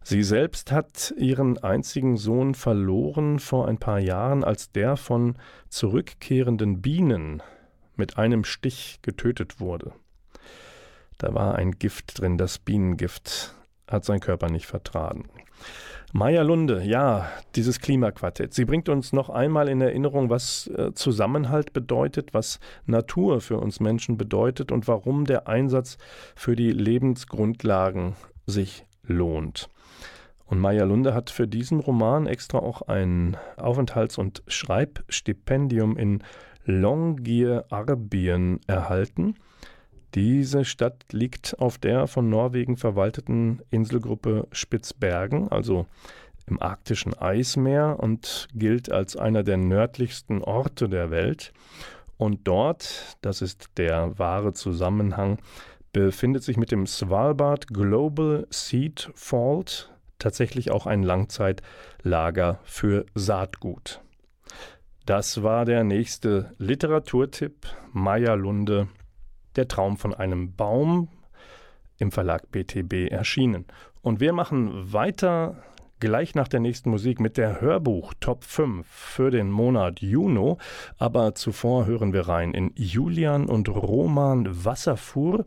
Sie 0.03 0.23
selbst 0.23 0.73
hat 0.73 1.13
ihren 1.19 1.59
einzigen 1.59 2.17
Sohn 2.17 2.55
verloren 2.55 3.39
vor 3.39 3.69
ein 3.69 3.79
paar 3.79 3.99
Jahren, 3.99 4.43
als 4.45 4.73
der 4.73 4.97
von 4.97 5.37
zurückkehrenden 5.69 6.81
Bienen 6.81 7.43
mit 7.97 8.17
einem 8.17 8.45
Stich 8.45 9.01
getötet 9.03 9.61
wurde. 9.61 9.93
Da 11.19 11.35
war 11.35 11.57
ein 11.57 11.73
Gift 11.73 12.21
drin, 12.21 12.39
das 12.39 12.59
Bienengift 12.59 13.55
hat 13.89 14.05
sein 14.05 14.21
Körper 14.21 14.49
nicht 14.49 14.67
vertragen. 14.67 15.29
Maya 16.15 16.41
Lunde, 16.41 16.83
ja, 16.85 17.29
dieses 17.55 17.81
Klimaquartett. 17.81 18.55
Sie 18.55 18.65
bringt 18.65 18.89
uns 18.89 19.13
noch 19.13 19.29
einmal 19.29 19.69
in 19.69 19.83
Erinnerung, 19.83 20.31
was 20.31 20.67
äh, 20.69 20.95
Zusammenhalt 20.95 21.75
bedeutet, 21.75 22.33
was 22.33 22.61
Natur 22.87 23.43
für 23.43 23.59
uns 23.59 23.79
Menschen 23.79 24.17
bedeutet 24.17 24.73
und 24.73 24.89
warum 24.89 25.27
der 25.27 25.49
Einsatz 25.49 25.99
für 26.35 26.57
die 26.57 26.73
Lebensgrundlagen 26.73 28.15
sich 28.47 28.87
lohnt. 29.03 29.69
Und 30.47 30.61
Maya 30.61 30.85
Lunde 30.85 31.13
hat 31.13 31.29
für 31.29 31.47
diesen 31.47 31.79
Roman 31.79 32.27
extra 32.27 32.59
auch 32.59 32.81
ein 32.81 33.37
Aufenthalts- 33.59 34.17
und 34.17 34.43
Schreibstipendium 34.47 35.99
in 35.99 36.23
Longyearbyen 36.65 38.61
erhalten. 38.67 39.35
Diese 40.15 40.65
Stadt 40.65 41.13
liegt 41.13 41.59
auf 41.59 41.79
der 41.79 42.07
von 42.07 42.29
Norwegen 42.31 42.77
verwalteten 42.77 43.61
Inselgruppe 43.71 44.49
Spitzbergen, 44.53 45.49
also 45.49 45.87
im 46.47 46.63
arktischen 46.63 47.15
Eismeer 47.15 47.99
und 48.01 48.49
gilt 48.55 48.91
als 48.91 49.17
einer 49.17 49.43
der 49.43 49.59
nördlichsten 49.59 50.43
Orte 50.43 50.89
der 50.89 51.11
Welt. 51.11 51.53
Und 52.17 52.49
dort, 52.49 53.17
das 53.21 53.43
ist 53.43 53.69
der 53.77 54.19
wahre 54.19 54.55
Zusammenhang, 54.55 55.39
befindet 55.93 56.43
sich 56.43 56.57
mit 56.57 56.73
dem 56.73 56.87
Svalbard 56.87 57.69
Global 57.69 58.47
Seed 58.51 59.11
Fault 59.15 59.93
tatsächlich 60.19 60.71
auch 60.71 60.87
ein 60.87 61.03
Langzeitlager 61.03 62.59
für 62.65 63.07
Saatgut. 63.15 64.01
Das 65.07 65.43
war 65.43 65.65
der 65.65 65.85
nächste 65.85 66.53
Literaturtipp. 66.59 67.67
Maya 67.93 68.35
Lunde 68.35 68.89
der 69.59 69.69
Traum 69.69 69.99
von 69.99 70.15
einem 70.15 70.55
Baum 70.55 71.09
im 71.99 72.13
Verlag 72.13 72.51
BTB 72.51 73.11
erschienen. 73.11 73.67
Und 74.01 74.21
wir 74.21 74.33
machen 74.33 74.93
weiter 74.93 75.63
gleich 76.01 76.35
nach 76.35 76.49
der 76.49 76.61
nächsten 76.61 76.91
Musik 76.91 77.21
mit 77.21 77.37
der 77.37 77.61
Hörbuch 77.61 78.15
Top 78.21 78.45
5 78.45 78.87
für 78.87 79.31
den 79.31 79.51
Monat 79.51 80.01
Juni. 80.01 80.57
Aber 80.97 81.35
zuvor 81.35 81.87
hören 81.87 82.13
wir 82.13 82.29
rein 82.29 82.55
in 82.55 82.73
Julian 82.77 83.47
und 83.47 83.69
Roman 83.69 84.65
Wasserfuhr. 84.65 85.45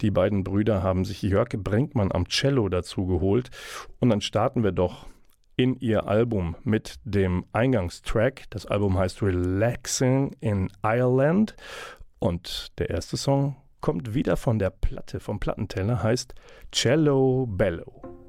Die 0.00 0.10
beiden 0.10 0.44
Brüder 0.44 0.82
haben 0.82 1.04
sich 1.04 1.22
Jörg 1.22 1.50
Brinkmann 1.50 2.12
am 2.12 2.28
Cello 2.28 2.68
dazu 2.68 3.06
geholt. 3.06 3.50
Und 3.98 4.10
dann 4.10 4.20
starten 4.20 4.62
wir 4.62 4.72
doch 4.72 5.06
in 5.56 5.74
ihr 5.78 6.06
Album 6.06 6.56
mit 6.62 7.00
dem 7.04 7.44
Eingangstrack. 7.52 8.44
Das 8.50 8.64
Album 8.64 8.96
heißt 8.96 9.22
Relaxing 9.22 10.36
in 10.40 10.70
Ireland. 10.82 11.54
Und 12.20 12.78
der 12.78 12.90
erste 12.90 13.16
Song 13.16 13.56
kommt 13.80 14.14
wieder 14.14 14.36
von 14.36 14.58
der 14.58 14.70
Platte, 14.70 15.20
vom 15.20 15.40
Plattenteller, 15.40 16.02
heißt 16.02 16.34
Cello 16.70 17.46
Bello. 17.48 18.19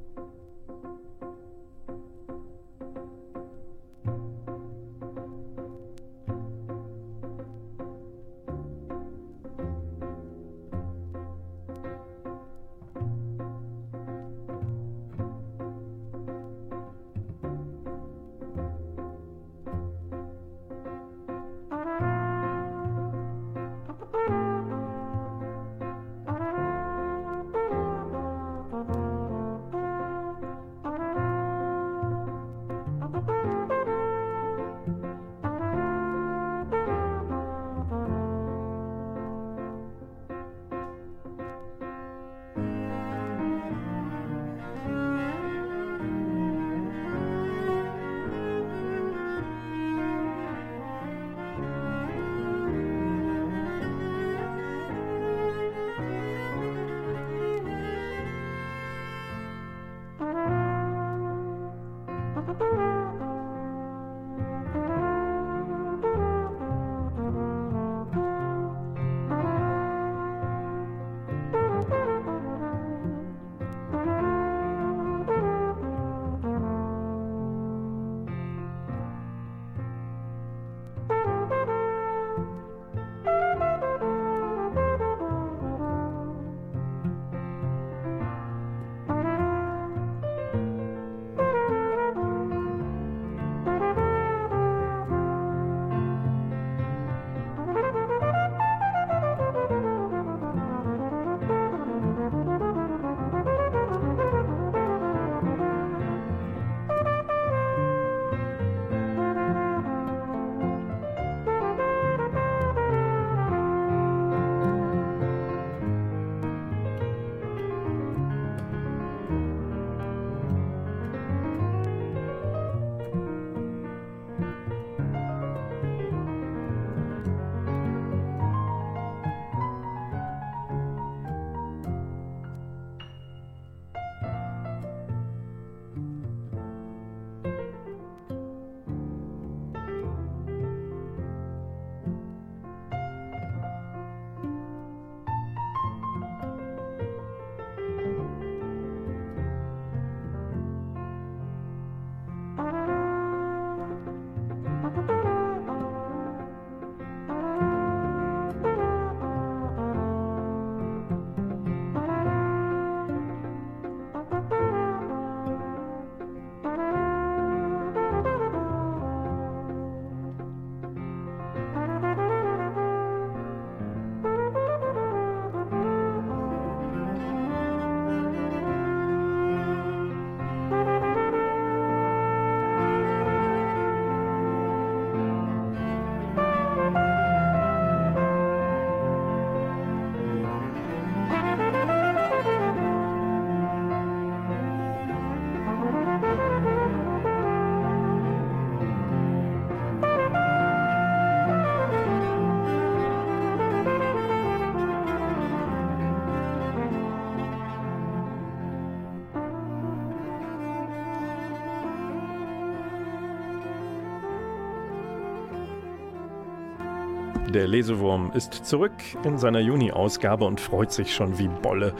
Der 217.53 217.67
Lesewurm 217.67 218.31
ist 218.33 218.53
zurück 218.65 218.93
in 219.25 219.37
seiner 219.37 219.59
Juni-Ausgabe 219.59 220.45
und 220.45 220.61
freut 220.61 220.93
sich 220.93 221.13
schon 221.13 221.37
wie 221.37 221.49
Bolle 221.49 221.93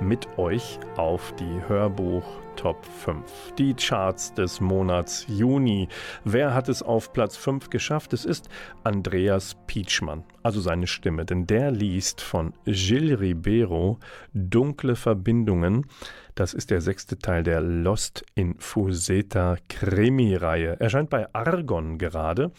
mit 0.00 0.28
euch 0.36 0.78
auf 0.98 1.32
die 1.38 1.62
Hörbuch 1.66 2.24
Top 2.58 2.84
5. 2.84 3.54
Die 3.56 3.72
Charts 3.72 4.34
des 4.34 4.60
Monats 4.60 5.24
Juni. 5.28 5.88
Wer 6.24 6.52
hat 6.54 6.68
es 6.68 6.82
auf 6.82 7.12
Platz 7.12 7.36
5 7.36 7.70
geschafft? 7.70 8.12
Es 8.12 8.24
ist 8.24 8.48
Andreas 8.82 9.56
Pietschmann, 9.68 10.24
also 10.42 10.60
seine 10.60 10.88
Stimme, 10.88 11.24
denn 11.24 11.46
der 11.46 11.70
liest 11.70 12.20
von 12.20 12.52
Gilles 12.64 13.20
Ribeiro 13.20 14.00
Dunkle 14.32 14.96
Verbindungen. 14.96 15.86
Das 16.34 16.52
ist 16.52 16.72
der 16.72 16.80
sechste 16.80 17.16
Teil 17.16 17.44
der 17.44 17.60
Lost 17.60 18.24
in 18.34 18.56
Fuseta 18.58 19.58
Krimi-Reihe. 19.68 20.80
Erscheint 20.80 21.10
bei 21.10 21.32
Argon 21.32 21.96
gerade. 21.96 22.50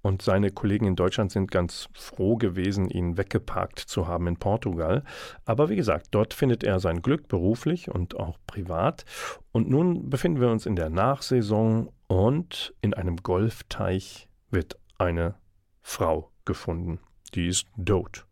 und 0.00 0.22
seine 0.22 0.50
Kollegen 0.50 0.86
in 0.86 0.96
Deutschland 0.96 1.32
sind 1.32 1.50
ganz 1.50 1.88
froh 1.92 2.36
gewesen, 2.36 2.88
ihn 2.88 3.18
weggeparkt 3.18 3.78
zu 3.78 4.06
haben 4.06 4.26
in 4.26 4.36
Portugal. 4.36 5.02
Aber 5.44 5.68
wie 5.68 5.76
gesagt, 5.76 6.08
dort 6.12 6.34
findet 6.34 6.62
er 6.62 6.78
sein 6.78 7.02
Glück 7.02 7.28
beruflich 7.28 7.90
und 7.90 8.16
auch 8.16 8.38
privat. 8.46 9.04
Und 9.52 9.68
nun 9.68 10.08
befinden 10.08 10.40
wir 10.40 10.48
uns 10.48 10.66
in 10.66 10.76
der 10.76 10.88
Nachsaison 10.88 11.90
und 12.06 12.74
in 12.80 12.94
einem 12.94 13.16
Golfteich 13.18 14.28
wird 14.50 14.78
eine 14.98 15.34
Frau 15.82 16.30
gefunden. 16.48 16.98
Die 17.34 17.46
ist 17.46 17.68
tot. 17.84 18.26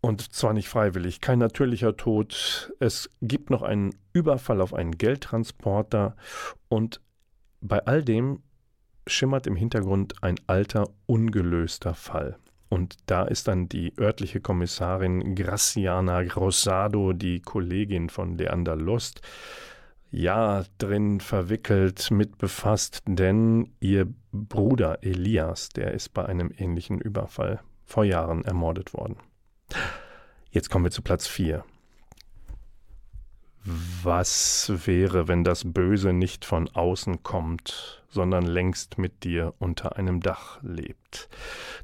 Und 0.00 0.32
zwar 0.32 0.54
nicht 0.54 0.68
freiwillig, 0.68 1.20
kein 1.20 1.38
natürlicher 1.38 1.96
Tod. 1.96 2.72
Es 2.80 3.10
gibt 3.20 3.50
noch 3.50 3.62
einen 3.62 3.94
Überfall 4.12 4.60
auf 4.62 4.72
einen 4.72 4.96
Geldtransporter 4.96 6.16
und 6.68 7.00
bei 7.60 7.84
all 7.86 8.02
dem 8.02 8.42
schimmert 9.06 9.46
im 9.46 9.56
Hintergrund 9.56 10.22
ein 10.22 10.36
alter, 10.46 10.88
ungelöster 11.06 11.94
Fall. 11.94 12.38
Und 12.68 12.96
da 13.06 13.24
ist 13.24 13.48
dann 13.48 13.68
die 13.68 13.92
örtliche 13.98 14.40
Kommissarin 14.40 15.34
Graciana 15.34 16.22
Grossado, 16.24 17.12
die 17.12 17.40
Kollegin 17.40 18.08
von 18.08 18.36
Leander 18.36 18.76
Lust, 18.76 19.20
ja 20.14 20.64
drin 20.78 21.20
verwickelt, 21.20 22.10
mit 22.10 22.38
befasst, 22.38 23.02
denn 23.06 23.72
ihr 23.80 24.06
Bruder 24.32 25.02
Elias, 25.02 25.68
der 25.70 25.92
ist 25.92 26.14
bei 26.14 26.24
einem 26.24 26.52
ähnlichen 26.56 27.00
Überfall 27.00 27.60
vor 27.84 28.04
Jahren 28.04 28.44
ermordet 28.44 28.94
worden. 28.94 29.16
Jetzt 30.50 30.70
kommen 30.70 30.84
wir 30.84 30.90
zu 30.90 31.02
Platz 31.02 31.26
4. 31.26 31.64
Was 34.02 34.70
wäre, 34.86 35.26
wenn 35.26 35.42
das 35.42 35.64
Böse 35.64 36.12
nicht 36.12 36.44
von 36.44 36.68
außen 36.68 37.22
kommt, 37.22 38.04
sondern 38.08 38.44
längst 38.44 38.98
mit 38.98 39.24
dir 39.24 39.54
unter 39.58 39.96
einem 39.96 40.20
Dach 40.20 40.62
lebt? 40.62 41.28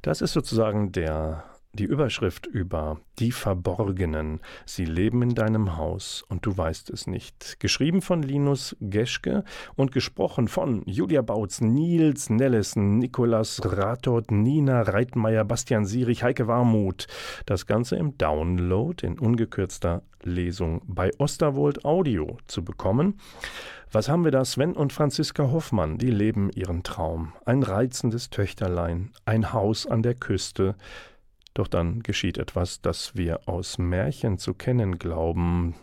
Das 0.02 0.20
ist 0.20 0.34
sozusagen 0.34 0.92
der 0.92 1.44
die 1.72 1.84
Überschrift 1.84 2.46
über 2.46 3.00
Die 3.18 3.32
Verborgenen. 3.32 4.40
Sie 4.66 4.84
leben 4.84 5.22
in 5.22 5.34
deinem 5.34 5.76
Haus 5.76 6.24
und 6.28 6.44
du 6.44 6.56
weißt 6.56 6.90
es 6.90 7.06
nicht. 7.06 7.60
Geschrieben 7.60 8.02
von 8.02 8.22
Linus 8.22 8.76
Geschke 8.80 9.44
und 9.76 9.92
gesprochen 9.92 10.48
von 10.48 10.82
Julia 10.86 11.22
Bautz, 11.22 11.60
Nils 11.60 12.28
Nellesen, 12.28 12.98
Nikolas 12.98 13.60
Rathod, 13.64 14.30
Nina 14.30 14.82
Reitmeier, 14.82 15.44
Bastian 15.44 15.84
Sierich, 15.84 16.24
Heike 16.24 16.48
Warmuth. 16.48 17.06
Das 17.46 17.66
Ganze 17.66 17.96
im 17.96 18.18
Download 18.18 19.06
in 19.06 19.18
ungekürzter 19.18 20.02
Lesung 20.22 20.82
bei 20.86 21.10
Osterwold 21.18 21.84
Audio 21.84 22.38
zu 22.46 22.64
bekommen. 22.64 23.18
Was 23.92 24.08
haben 24.08 24.24
wir 24.24 24.30
da? 24.30 24.44
Sven 24.44 24.74
und 24.74 24.92
Franziska 24.92 25.50
Hoffmann, 25.50 25.98
die 25.98 26.10
leben 26.10 26.50
ihren 26.54 26.84
Traum. 26.84 27.32
Ein 27.44 27.62
reizendes 27.62 28.30
Töchterlein, 28.30 29.10
ein 29.24 29.52
Haus 29.52 29.84
an 29.86 30.02
der 30.02 30.14
Küste, 30.14 30.76
Doch 31.54 31.68
dann 31.68 32.02
geschieht 32.02 32.38
etwas, 32.38 32.80
das 32.80 33.16
wir 33.16 33.48
aus 33.48 33.78
Märchen 33.78 34.38
zu 34.38 34.54
kennen 34.54 34.98
glauben. 34.98 35.74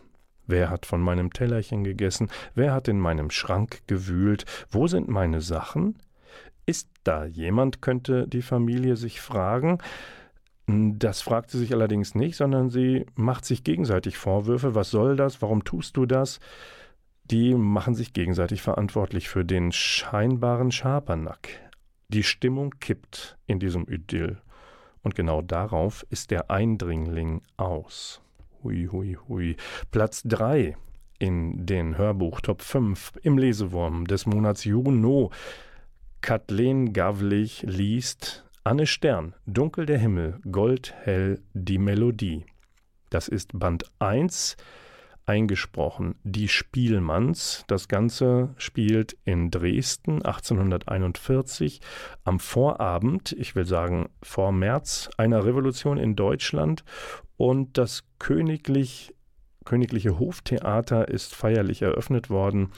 Wer 0.45 0.69
hat 0.69 0.86
von 0.86 1.01
meinem 1.01 1.34
Tellerchen 1.34 1.84
gegessen? 1.84 2.30
Wer 2.56 2.73
hat 2.73 2.88
in 2.88 2.99
meinem 2.99 3.30
Schrank 3.30 3.82
gewühlt? 3.88 4.45
Wo 4.69 4.88
sind 4.88 5.10
meine 5.10 5.41
Sachen? 5.41 5.97
Ist 6.65 6.89
da 7.03 7.26
jemand, 7.26 7.82
könnte 7.82 8.28
die 8.28 8.41
Familie 8.41 8.95
sich 8.95 9.20
fragen. 9.20 9.80
Das 10.68 11.22
fragt 11.22 11.49
sie 11.49 11.59
sich 11.59 11.74
allerdings 11.74 12.15
nicht, 12.15 12.36
sondern 12.36 12.70
sie 12.70 13.05
macht 13.15 13.45
sich 13.45 13.63
gegenseitig 13.63 14.18
Vorwürfe. 14.18 14.76
Was 14.76 14.89
soll 14.89 15.15
das? 15.15 15.41
Warum 15.41 15.63
tust 15.63 15.95
du 15.95 16.05
das? 16.05 16.39
Die 17.26 17.53
machen 17.53 17.95
sich 17.95 18.13
gegenseitig 18.13 18.61
verantwortlich 18.61 19.28
für 19.28 19.43
den 19.43 19.74
scheinbaren 19.74 20.72
Schabernack. 20.72 21.49
Die 22.09 22.24
Stimmung 22.24 22.76
kippt 22.80 23.38
in 23.47 23.59
diesem 23.59 23.86
Idyll. 23.88 24.38
Und 25.08 25.16
genau 25.16 25.41
darauf 25.41 26.05
ist 26.10 26.32
der 26.32 26.51
Eindringling 26.51 27.41
aus. 27.55 28.20
Hui, 28.62 28.89
hui, 28.91 29.18
hui. 29.30 29.55
Platz 29.89 30.22
3 30.26 30.76
in 31.18 31.66
den 31.66 31.97
Hörbuch 31.97 32.41
Top 32.41 32.62
5 32.62 33.14
im 33.24 33.38
Lesewurm 33.38 34.05
des 34.05 34.26
Monats 34.26 34.66
Juno. 34.66 35.32
Kathleen 36.20 36.91
Gavlich 36.91 37.62
liest 37.62 38.43
Anne 38.66 38.86
Stern, 38.86 39.34
Dunkel 39.45 39.86
der 39.86 39.97
Himmel, 39.97 40.41
Goldhell 40.51 41.39
die 41.53 41.78
Melodie. 41.78 42.45
Das 43.10 43.30
ist 43.30 43.58
Band 43.58 43.86
1, 43.99 44.58
eingesprochen. 45.28 46.15
Die 46.23 46.47
Spielmanns. 46.47 47.63
Das 47.67 47.88
Ganze 47.88 48.55
spielt 48.57 49.17
in 49.25 49.51
Dresden 49.51 50.23
1841 50.23 51.82
am 52.23 52.39
Vorabend, 52.39 53.34
ich 53.34 53.55
will 53.55 53.65
sagen 53.65 54.09
vor 54.23 54.51
März, 54.51 55.09
einer 55.17 55.45
Revolution 55.45 55.97
in 55.97 56.15
Deutschland. 56.15 56.84
Und 57.36 57.78
das 57.78 58.03
königlich, 58.19 59.13
königliche 59.65 60.17
Hoftheater 60.17 61.09
ist 61.09 61.36
feierlich 61.36 61.82
eröffnet 61.82 62.30
worden, 62.30 62.71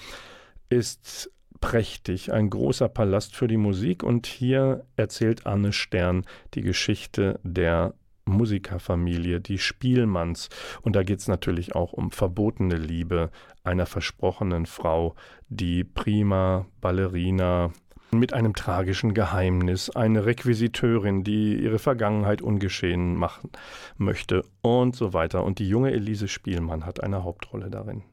ist 0.69 1.31
prächtig, 1.61 2.31
ein 2.31 2.49
großer 2.49 2.89
Palast 2.89 3.35
für 3.35 3.47
die 3.47 3.57
Musik 3.57 4.03
und 4.03 4.27
hier 4.27 4.85
erzählt 4.95 5.45
Anne 5.45 5.73
Stern 5.73 6.25
die 6.53 6.61
Geschichte 6.61 7.39
der 7.43 7.93
Musikerfamilie, 8.29 9.41
die 9.41 9.57
Spielmanns. 9.57 10.49
Und 10.81 10.95
da 10.95 11.03
geht 11.03 11.19
es 11.19 11.27
natürlich 11.27 11.75
auch 11.75 11.93
um 11.93 12.11
verbotene 12.11 12.75
Liebe 12.75 13.31
einer 13.63 13.85
versprochenen 13.85 14.65
Frau, 14.65 15.15
die 15.49 15.83
prima 15.83 16.65
Ballerina 16.81 17.71
mit 18.11 18.33
einem 18.33 18.53
tragischen 18.53 19.13
Geheimnis, 19.13 19.89
eine 19.89 20.25
Requisiteurin, 20.25 21.23
die 21.23 21.55
ihre 21.55 21.79
Vergangenheit 21.79 22.41
ungeschehen 22.41 23.15
machen 23.15 23.51
möchte 23.97 24.43
und 24.61 24.95
so 24.95 25.13
weiter. 25.13 25.43
Und 25.43 25.59
die 25.59 25.69
junge 25.69 25.91
Elise 25.91 26.27
Spielmann 26.27 26.85
hat 26.85 27.03
eine 27.03 27.23
Hauptrolle 27.23 27.69
darin. 27.69 28.03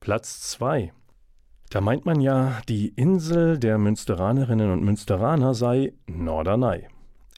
Platz 0.00 0.50
2. 0.50 0.92
Da 1.70 1.80
meint 1.80 2.06
man 2.06 2.20
ja, 2.20 2.60
die 2.68 2.88
Insel 2.88 3.58
der 3.58 3.78
Münsteranerinnen 3.78 4.70
und 4.70 4.82
Münsteraner 4.82 5.54
sei 5.54 5.92
Norderney. 6.06 6.86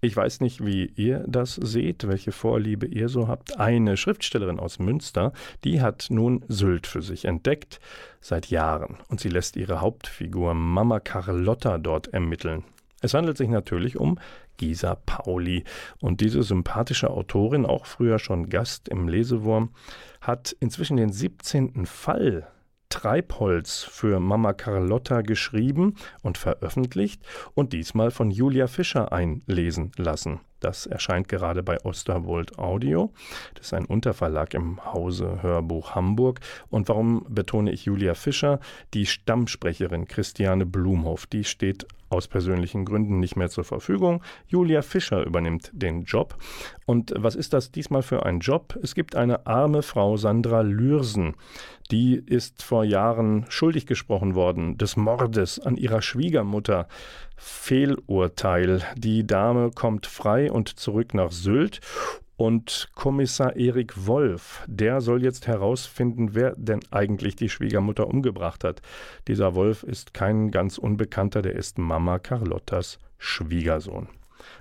Ich 0.03 0.17
weiß 0.17 0.41
nicht, 0.41 0.65
wie 0.65 0.87
ihr 0.97 1.25
das 1.29 1.57
seht, 1.57 2.09
welche 2.09 2.33
Vorliebe 2.33 2.87
ihr 2.87 3.11
so 3.11 3.29
habt. 3.29 3.61
Eine 3.61 3.99
Schriftstellerin 3.99 4.59
aus 4.59 4.79
Münster, 4.79 5.35
die 5.63 5.83
hat 5.83 6.07
nun 6.09 6.43
Sylt 6.49 6.87
für 6.87 7.03
sich 7.03 7.27
entdeckt, 7.27 7.81
seit 8.23 8.47
Jahren, 8.47 8.97
und 9.09 9.21
sie 9.21 9.29
lässt 9.29 9.57
ihre 9.57 9.83
Hauptfigur 9.83 10.55
Mama 10.55 11.01
Carlotta 11.01 11.77
dort 11.77 12.09
ermitteln. 12.15 12.65
Es 13.03 13.13
handelt 13.13 13.37
sich 13.37 13.49
natürlich 13.49 13.99
um 13.99 14.19
Gisa 14.57 14.95
Pauli. 14.95 15.65
Und 16.01 16.23
diese 16.23 16.43
sympathische 16.43 17.11
Autorin, 17.11 17.67
auch 17.67 17.85
früher 17.85 18.19
schon 18.19 18.49
Gast 18.49 18.89
im 18.89 19.07
Lesewurm, 19.07 19.71
hat 20.23 20.57
inzwischen 20.61 20.97
den 20.97 21.13
17. 21.13 21.85
Fall 21.85 22.47
Treibholz 22.91 23.83
für 23.83 24.21
Mama 24.21 24.53
Carlotta 24.53 25.23
geschrieben 25.23 25.95
und 26.23 26.37
veröffentlicht 26.37 27.23
und 27.55 27.73
diesmal 27.73 28.11
von 28.11 28.31
Julia 28.31 28.67
Fischer 28.67 29.13
einlesen 29.13 29.93
lassen. 29.97 30.41
Das 30.61 30.85
erscheint 30.85 31.29
gerade 31.29 31.63
bei 31.63 31.83
Osterwold 31.85 32.59
Audio. 32.59 33.13
Das 33.55 33.67
ist 33.67 33.75
ein 33.75 33.87
Unterverlag 33.87 34.53
im 34.53 34.85
Hause 34.85 35.43
Hörbuch 35.43 35.95
Hamburg. 35.95 36.41
Und 36.69 36.89
warum 36.89 37.25
betone 37.29 37.73
ich 37.73 37.87
Julia 37.87 38.15
Fischer? 38.15 38.61
Die 38.93 39.07
Stammsprecherin 39.07 40.07
Christiane 40.07 40.67
Blumhoff, 40.67 41.27
die 41.27 41.45
steht 41.45 41.87
aus 42.11 42.29
persönlichen 42.29 42.85
Gründen 42.85 43.21
nicht 43.21 43.37
mehr 43.37 43.49
zur 43.49 43.65
Verfügung. 43.65 44.23
Julia 44.47 44.83
Fischer 44.83 45.25
übernimmt 45.25 45.71
den 45.73 46.03
Job. 46.03 46.37
Und 46.85 47.15
was 47.17 47.37
ist 47.37 47.53
das 47.53 47.71
diesmal 47.71 48.03
für 48.03 48.27
ein 48.27 48.41
Job? 48.41 48.79
Es 48.83 48.95
gibt 48.95 49.17
eine 49.17 49.47
arme 49.47 49.83
Frau, 49.83 50.17
Sandra 50.17 50.61
Lürsen. 50.61 51.35
Die 51.91 52.17
ist 52.17 52.63
vor 52.63 52.85
Jahren 52.85 53.47
schuldig 53.49 53.87
gesprochen 53.87 54.35
worden 54.35 54.77
des 54.77 54.97
Mordes 54.97 55.59
an 55.59 55.77
ihrer 55.77 56.03
Schwiegermutter. 56.03 56.89
Fehlurteil. 57.37 58.83
Die 58.97 59.27
Dame 59.27 59.71
kommt 59.71 60.07
frei 60.07 60.53
und 60.53 60.69
zurück 60.79 61.15
nach 61.15 61.33
Sylt. 61.33 61.81
Und 62.41 62.89
Kommissar 62.95 63.57
Erik 63.57 64.07
Wolf, 64.07 64.65
der 64.67 65.03
soll 65.03 65.23
jetzt 65.23 65.47
herausfinden, 65.47 66.35
wer 66.35 66.55
denn 66.57 66.81
eigentlich 66.91 67.37
die 67.37 67.51
Schwiegermutter 67.51 68.07
umgebracht 68.07 68.65
hat. 68.65 68.81
Dieser 69.29 69.55
Wolf 69.55 69.83
ist 69.83 70.15
kein 70.15 70.51
ganz 70.51 70.79
Unbekannter, 70.79 71.43
der 71.43 71.55
ist 71.55 71.77
Mama 71.77 72.19
Carlottas 72.19 72.99
Schwiegersohn. 73.19 74.09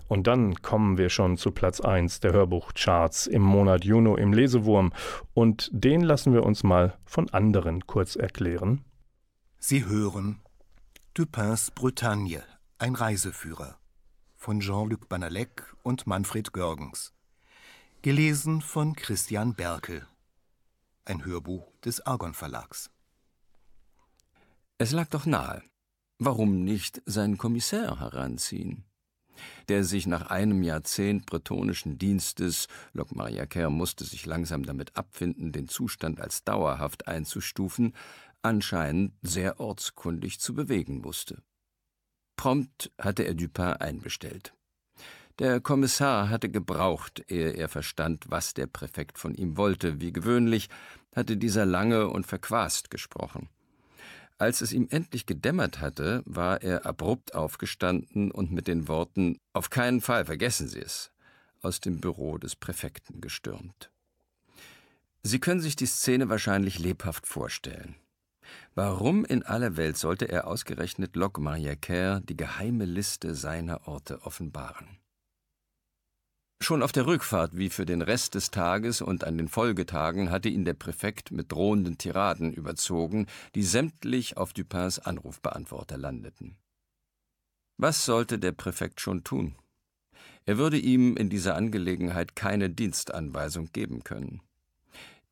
Und 0.09 0.27
dann 0.27 0.55
kommen 0.55 0.97
wir 0.97 1.07
schon 1.07 1.38
zu 1.38 1.51
Platz 1.51 1.80
1 1.80 2.19
der 2.19 2.34
Hörbuchcharts 2.34 3.27
im 3.27 3.43
Monat 3.43 3.86
Juno 3.86 4.17
im 4.17 4.34
Lesewurm. 4.34 4.91
Und 5.34 5.69
den 5.71 6.01
lassen 6.01 6.34
wir 6.34 6.43
uns 6.43 6.63
mal 6.63 6.97
von 7.05 7.30
anderen 7.30 7.88
kurz 7.88 8.17
erklären. 8.17 8.84
Sie 9.57 9.86
hören 9.86 10.41
Dupins 11.13 11.71
Bretagne, 11.71 12.43
ein 12.77 12.95
Reiseführer 12.95 13.77
von 14.36 14.59
Jean-Luc 14.59 15.07
Banalek 15.07 15.63
und 15.82 16.07
Manfred 16.07 16.51
Görgens. 16.51 17.13
Gelesen 18.01 18.61
von 18.61 18.95
Christian 18.95 19.55
Berkel. 19.55 20.07
Ein 21.03 21.25
Hörbuch 21.25 21.69
des 21.83 21.99
Argon 21.99 22.33
Verlags. 22.33 22.89
Es 24.77 24.93
lag 24.93 25.09
doch 25.09 25.25
nahe. 25.25 25.61
Warum 26.17 26.63
nicht 26.63 27.01
seinen 27.05 27.37
Kommissär 27.37 27.99
heranziehen? 27.99 28.85
Der 29.67 29.83
sich 29.83 30.07
nach 30.07 30.27
einem 30.27 30.63
Jahrzehnt 30.63 31.25
bretonischen 31.25 31.97
Dienstes, 31.97 32.69
Locke 32.93 33.15
Mariaker 33.15 33.69
musste 33.69 34.05
sich 34.05 34.25
langsam 34.25 34.63
damit 34.63 34.95
abfinden, 34.95 35.51
den 35.51 35.67
Zustand 35.67 36.21
als 36.21 36.45
dauerhaft 36.45 37.09
einzustufen, 37.09 37.93
anscheinend 38.41 39.11
sehr 39.23 39.59
ortskundig 39.59 40.39
zu 40.39 40.53
bewegen 40.53 41.03
wusste. 41.03 41.43
Prompt 42.37 42.93
hatte 42.97 43.23
er 43.23 43.33
Dupin 43.33 43.73
einbestellt. 43.73 44.53
Der 45.39 45.61
Kommissar 45.61 46.29
hatte 46.29 46.49
gebraucht, 46.49 47.23
ehe 47.29 47.51
er 47.51 47.69
verstand, 47.69 48.25
was 48.27 48.53
der 48.53 48.67
Präfekt 48.67 49.17
von 49.17 49.33
ihm 49.33 49.55
wollte. 49.55 50.01
Wie 50.01 50.11
gewöhnlich 50.11 50.67
hatte 51.15 51.37
dieser 51.37 51.65
lange 51.65 52.09
und 52.09 52.27
verquast 52.27 52.89
gesprochen. 52.89 53.47
Als 54.37 54.59
es 54.59 54.73
ihm 54.73 54.87
endlich 54.89 55.25
gedämmert 55.25 55.79
hatte, 55.79 56.23
war 56.25 56.61
er 56.61 56.85
abrupt 56.85 57.35
aufgestanden 57.35 58.31
und 58.31 58.51
mit 58.51 58.67
den 58.67 58.89
Worten 58.89 59.37
Auf 59.53 59.69
keinen 59.69 60.01
Fall, 60.01 60.25
vergessen 60.25 60.67
Sie 60.67 60.79
es, 60.79 61.11
aus 61.61 61.79
dem 61.79 62.01
Büro 62.01 62.37
des 62.37 62.57
Präfekten 62.57 63.21
gestürmt. 63.21 63.91
Sie 65.23 65.39
können 65.39 65.61
sich 65.61 65.77
die 65.77 65.85
Szene 65.85 66.27
wahrscheinlich 66.27 66.79
lebhaft 66.79 67.27
vorstellen. 67.27 67.95
Warum 68.75 69.23
in 69.23 69.43
aller 69.43 69.77
Welt 69.77 69.97
sollte 69.97 70.29
er 70.29 70.47
ausgerechnet 70.47 71.15
Locke 71.15 71.39
Mariaker 71.39 72.19
die 72.19 72.37
geheime 72.37 72.85
Liste 72.85 73.35
seiner 73.35 73.87
Orte 73.87 74.21
offenbaren? 74.23 74.99
Schon 76.62 76.84
auf 76.84 76.91
der 76.91 77.05
Rückfahrt 77.05 77.57
wie 77.57 77.70
für 77.70 77.86
den 77.86 78.01
Rest 78.01 78.36
des 78.36 78.51
Tages 78.51 79.01
und 79.01 79.24
an 79.24 79.38
den 79.38 79.47
Folgetagen 79.47 80.30
hatte 80.30 80.49
ihn 80.49 80.66
der 80.66 80.74
Präfekt 80.74 81.32
mit 81.32 81.51
drohenden 81.51 81.97
Tiraden 81.97 82.53
überzogen, 82.53 83.28
die 83.55 83.64
sämtlich 83.64 84.36
auf 84.36 84.51
Dupins 84.53 84.99
Anrufbeantworter 84.99 85.97
landeten. 85.97 86.57
Was 87.78 88.03
sollte 88.03 88.39
der 88.39 88.51
Präfekt 88.51 88.99
schon 88.99 89.24
tun? 89.24 89.55
Er 90.45 90.57
würde 90.57 90.78
ihm 90.78 91.16
in 91.16 91.30
dieser 91.30 91.55
Angelegenheit 91.55 92.36
keine 92.36 92.70
Dienstanweisung 92.70 93.72
geben 93.72 94.03
können. 94.03 94.41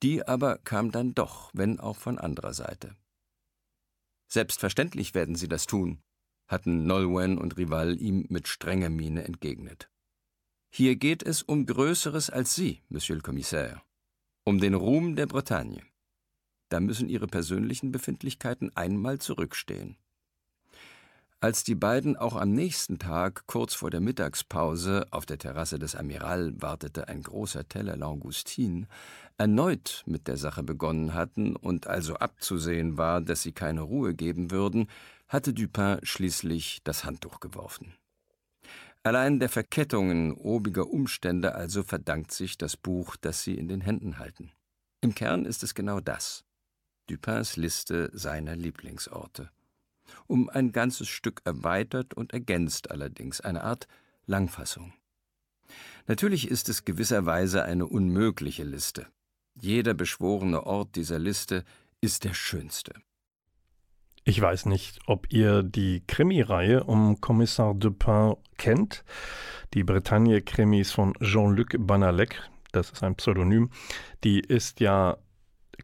Die 0.01 0.25
aber 0.25 0.57
kam 0.59 0.91
dann 0.91 1.13
doch, 1.13 1.51
wenn 1.53 1.79
auch 1.79 1.97
von 1.97 2.19
anderer 2.19 2.53
Seite. 2.53 2.95
Selbstverständlich 4.29 5.13
werden 5.13 5.35
sie 5.35 5.49
das 5.49 5.65
tun, 5.65 5.99
hatten 6.47 6.85
Nolwenn 6.85 7.37
und 7.37 7.57
Rival 7.57 7.99
ihm 7.99 8.25
mit 8.29 8.47
strenger 8.47 8.89
Miene 8.89 9.25
entgegnet. 9.25 9.89
Hier 10.69 10.95
geht 10.95 11.23
es 11.23 11.41
um 11.43 11.65
Größeres 11.65 12.29
als 12.29 12.53
Sie, 12.53 12.81
Monsieur 12.89 13.15
le 13.15 13.21
Commissaire. 13.21 13.81
Um 14.43 14.59
den 14.59 14.73
Ruhm 14.73 15.15
der 15.15 15.25
Bretagne. 15.25 15.81
Da 16.69 16.79
müssen 16.79 17.09
Ihre 17.09 17.27
persönlichen 17.27 17.91
Befindlichkeiten 17.91 18.75
einmal 18.75 19.19
zurückstehen. 19.19 19.97
Als 21.39 21.63
die 21.63 21.75
beiden 21.75 22.17
auch 22.17 22.35
am 22.35 22.51
nächsten 22.51 22.97
Tag, 22.97 23.45
kurz 23.45 23.75
vor 23.75 23.91
der 23.91 24.01
Mittagspause, 24.01 25.05
auf 25.11 25.27
der 25.27 25.37
Terrasse 25.37 25.77
des 25.77 25.95
Amiral 25.95 26.53
wartete 26.59 27.07
ein 27.07 27.21
großer 27.21 27.67
Teller 27.67 27.95
Langoustine, 27.95 28.87
erneut 29.37 30.03
mit 30.07 30.27
der 30.27 30.37
Sache 30.37 30.63
begonnen 30.63 31.13
hatten 31.13 31.55
und 31.55 31.85
also 31.85 32.15
abzusehen 32.15 32.97
war, 32.97 33.21
dass 33.21 33.43
sie 33.43 33.51
keine 33.51 33.81
Ruhe 33.81 34.15
geben 34.15 34.49
würden, 34.49 34.87
hatte 35.27 35.53
Dupin 35.53 35.99
schließlich 36.01 36.81
das 36.83 37.03
Handtuch 37.03 37.39
geworfen. 37.39 37.93
Allein 39.07 39.39
der 39.39 39.47
Verkettungen 39.47 40.33
obiger 40.33 40.89
Umstände 40.89 41.55
also 41.55 41.81
verdankt 41.81 42.33
sich 42.33 42.57
das 42.57 42.75
Buch, 42.75 43.15
das 43.15 43.41
sie 43.41 43.57
in 43.57 43.69
den 43.69 43.79
Händen 43.79 44.19
halten. 44.19 44.51
Im 44.99 45.15
Kern 45.15 45.45
ist 45.45 45.63
es 45.63 45.73
genau 45.73 46.01
das. 46.01 46.43
Dupins 47.09 47.55
Liste 47.55 48.09
seiner 48.11 48.57
Lieblingsorte. 48.57 49.49
Um 50.27 50.49
ein 50.49 50.73
ganzes 50.73 51.07
Stück 51.07 51.39
erweitert 51.45 52.15
und 52.15 52.33
ergänzt 52.33 52.91
allerdings, 52.91 53.39
eine 53.39 53.63
Art 53.63 53.87
Langfassung. 54.25 54.91
Natürlich 56.07 56.49
ist 56.49 56.67
es 56.67 56.83
gewisserweise 56.83 57.63
eine 57.63 57.87
unmögliche 57.87 58.65
Liste. 58.65 59.07
Jeder 59.55 59.93
beschworene 59.93 60.63
Ort 60.65 60.97
dieser 60.97 61.17
Liste 61.17 61.63
ist 62.01 62.25
der 62.25 62.33
schönste. 62.33 62.91
Ich 64.29 64.41
weiß 64.41 64.65
nicht, 64.65 64.99
ob 65.05 65.31
ihr 65.31 65.63
die 65.63 66.03
Krimireihe 66.05 66.83
um 66.83 67.21
Kommissar 67.21 67.73
Dupin 67.73 68.35
kennt. 68.57 69.05
Die 69.73 69.85
Bretagne-Krimis 69.85 70.91
von 70.91 71.13
Jean-Luc 71.21 71.77
Banalec, 71.79 72.41
das 72.73 72.89
ist 72.91 73.03
ein 73.03 73.15
Pseudonym, 73.15 73.69
die 74.25 74.41
ist 74.41 74.81
ja 74.81 75.15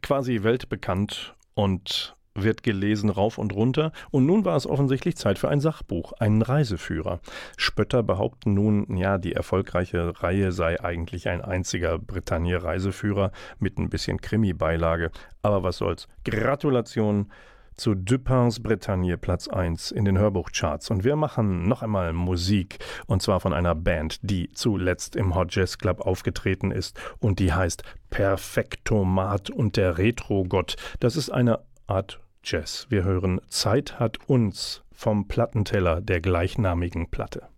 quasi 0.02 0.42
weltbekannt 0.42 1.34
und 1.54 2.16
wird 2.34 2.62
gelesen 2.62 3.08
rauf 3.08 3.38
und 3.38 3.54
runter. 3.54 3.92
Und 4.10 4.26
nun 4.26 4.44
war 4.44 4.56
es 4.56 4.66
offensichtlich 4.66 5.16
Zeit 5.16 5.38
für 5.38 5.48
ein 5.48 5.60
Sachbuch, 5.60 6.12
einen 6.12 6.42
Reiseführer. 6.42 7.20
Spötter 7.56 8.02
behaupten 8.02 8.52
nun, 8.52 8.94
ja, 8.94 9.16
die 9.16 9.32
erfolgreiche 9.32 10.22
Reihe 10.22 10.52
sei 10.52 10.78
eigentlich 10.84 11.30
ein 11.30 11.40
einziger 11.40 11.98
Bretagne-Reiseführer 11.98 13.32
mit 13.58 13.78
ein 13.78 13.88
bisschen 13.88 14.20
Krimi-Beilage. 14.20 15.12
Aber 15.40 15.62
was 15.62 15.78
soll's. 15.78 16.08
Gratulation 16.26 17.32
zu 17.76 17.94
Dupins 17.94 18.62
Bretagne 18.62 19.16
Platz 19.16 19.48
1 19.48 19.90
in 19.90 20.04
den 20.04 20.18
Hörbuchcharts. 20.18 20.90
Und 20.90 21.04
wir 21.04 21.16
machen 21.16 21.68
noch 21.68 21.82
einmal 21.82 22.12
Musik, 22.12 22.78
und 23.06 23.22
zwar 23.22 23.40
von 23.40 23.52
einer 23.52 23.74
Band, 23.74 24.18
die 24.22 24.50
zuletzt 24.52 25.16
im 25.16 25.34
Hot 25.34 25.54
Jazz 25.54 25.78
Club 25.78 26.00
aufgetreten 26.00 26.70
ist 26.70 26.98
und 27.18 27.38
die 27.38 27.52
heißt 27.52 27.82
Perfektomat 28.10 29.50
und 29.50 29.76
der 29.76 29.98
Retro-Gott. 29.98 30.76
Das 31.00 31.16
ist 31.16 31.30
eine 31.30 31.60
Art 31.86 32.20
Jazz. 32.42 32.86
Wir 32.90 33.04
hören 33.04 33.40
Zeit 33.48 33.98
hat 33.98 34.18
uns 34.28 34.82
vom 34.92 35.26
Plattenteller 35.28 36.00
der 36.00 36.20
gleichnamigen 36.20 37.10
Platte. 37.10 37.48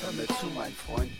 Hör 0.00 0.12
mir 0.12 0.26
zu, 0.26 0.46
mein 0.54 0.72
Freund. 0.72 1.10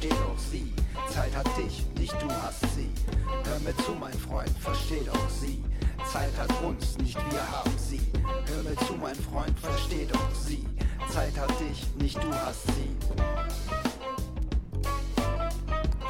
Versteh 0.00 0.08
doch 0.08 0.38
sie. 0.38 0.72
Zeit 1.12 1.36
hat 1.36 1.46
dich, 1.56 1.86
nicht 1.98 2.22
du 2.22 2.30
hast 2.42 2.60
sie. 2.74 2.90
Hör 3.44 3.58
mir 3.60 3.76
zu, 3.84 3.92
mein 3.92 4.14
Freund, 4.14 4.50
versteh 4.58 5.02
doch 5.04 5.28
sie. 5.28 5.62
Zeit 6.10 6.32
hat 6.38 6.50
uns, 6.62 6.96
nicht 6.98 7.18
wir 7.30 7.50
haben 7.50 7.76
sie. 7.76 8.00
Hör 8.46 8.62
mir 8.62 8.76
zu, 8.86 8.94
mein 8.94 9.14
Freund, 9.14 9.58
versteh 9.58 10.06
doch 10.10 10.34
sie. 10.34 10.64
Zeit 11.12 11.36
hat 11.38 11.50
dich, 11.60 11.86
nicht 11.96 12.16
du 12.16 12.32
hast 12.32 12.66
sie. 12.66 12.96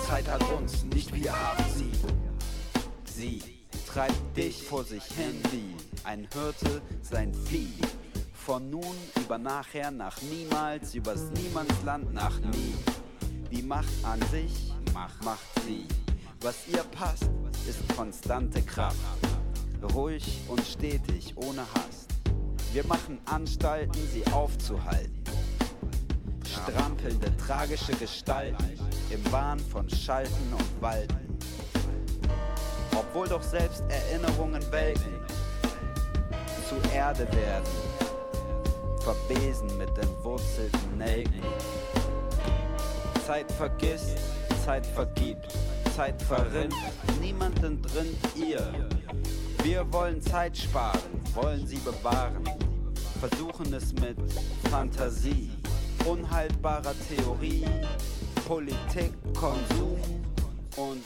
Zeit 0.07 0.29
hat 0.29 0.43
uns, 0.53 0.85
nicht 0.85 1.15
wir 1.15 1.33
haben 1.33 1.65
sie. 1.75 1.91
Sie 3.05 3.43
treibt 3.87 4.37
dich 4.37 4.63
vor 4.63 4.85
sich 4.85 5.05
hin 5.05 5.41
wie 5.51 5.75
ein 6.05 6.29
Hirte 6.33 6.81
sein 7.03 7.33
Vieh. 7.35 7.75
Von 8.35 8.71
nun 8.71 8.97
über 9.17 9.39
nachher 9.39 9.91
nach 9.91 10.21
niemals, 10.23 10.95
übers 10.95 11.31
Niemandsland 11.31 12.13
nach 12.13 12.39
nie. 12.41 12.75
Die 13.51 13.63
Macht 13.63 13.89
an 14.05 14.21
sich 14.31 14.73
macht, 14.95 15.25
macht 15.25 15.65
sie. 15.67 15.85
Was 16.41 16.69
ihr 16.69 16.85
passt, 16.85 17.29
ist 17.69 17.81
konstante 17.97 18.63
Kraft. 18.63 18.97
Ruhig 19.93 20.41
und 20.47 20.65
stetig, 20.65 21.35
ohne 21.37 21.63
Hast. 21.75 22.07
Wir 22.73 22.87
machen 22.87 23.19
Anstalten, 23.25 24.01
sie 24.13 24.25
aufzuhalten. 24.33 25.25
Strampelnde, 26.47 27.37
tragische 27.39 27.93
Gestalten 27.95 28.79
im 29.11 29.33
Wahn 29.33 29.59
von 29.59 29.89
Schalten 29.91 30.53
und 30.53 30.83
Walten. 30.83 31.39
Obwohl 32.97 33.27
doch 33.29 33.43
selbst 33.43 33.83
Erinnerungen 33.89 34.63
welken, 34.71 35.19
zu 36.69 36.77
Erde 36.95 37.27
werden, 37.33 37.67
verbesen 39.01 39.77
mit 39.77 39.91
entwurzelten 39.99 40.99
Nelken. 40.99 41.43
Zeit 43.31 43.53
vergisst, 43.53 44.17
Zeit 44.65 44.85
vergibt, 44.85 45.57
Zeit 45.95 46.21
verrinnt, 46.21 46.75
niemand 47.21 47.63
entrinnt 47.63 48.19
ihr. 48.35 48.61
Wir 49.63 49.87
wollen 49.93 50.21
Zeit 50.21 50.59
sparen, 50.59 50.99
wollen 51.33 51.65
sie 51.65 51.77
bewahren, 51.77 52.43
versuchen 53.21 53.73
es 53.73 53.93
mit 53.93 54.17
Fantasie, 54.69 55.49
unhaltbarer 56.05 56.93
Theorie, 57.09 57.65
Politik, 58.49 59.13
Konsum 59.39 60.01
und 60.77 61.05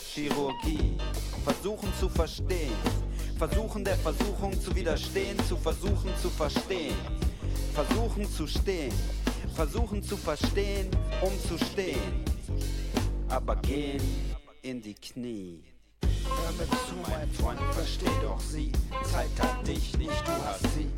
Chirurgie. 0.00 0.96
Versuchen 1.42 1.92
zu 1.98 2.08
verstehen, 2.10 2.76
versuchen 3.36 3.84
der 3.84 3.96
Versuchung 3.96 4.52
zu 4.60 4.72
widerstehen, 4.76 5.36
zu 5.48 5.56
versuchen 5.56 6.12
zu 6.22 6.30
verstehen, 6.30 6.94
versuchen 7.74 8.30
zu 8.30 8.46
stehen, 8.46 8.94
versuchen 9.54 10.02
zu 10.02 10.16
verstehen, 10.16 10.88
um 11.22 11.32
zu 11.48 11.62
stehen, 11.64 12.24
aber 13.28 13.56
gehen 13.56 14.02
in 14.62 14.82
die 14.82 14.94
Knie. 14.94 15.62
Hör 16.02 16.52
mir 16.52 16.70
zu, 16.70 16.94
mein 17.08 17.30
Freund, 17.30 17.60
versteh 17.72 18.10
doch 18.22 18.40
sie. 18.40 18.72
Zeit 19.04 19.30
hat 19.38 19.66
dich, 19.66 19.96
nicht 19.96 20.26
du 20.26 20.32
hast 20.44 20.66
sie. 20.74 20.90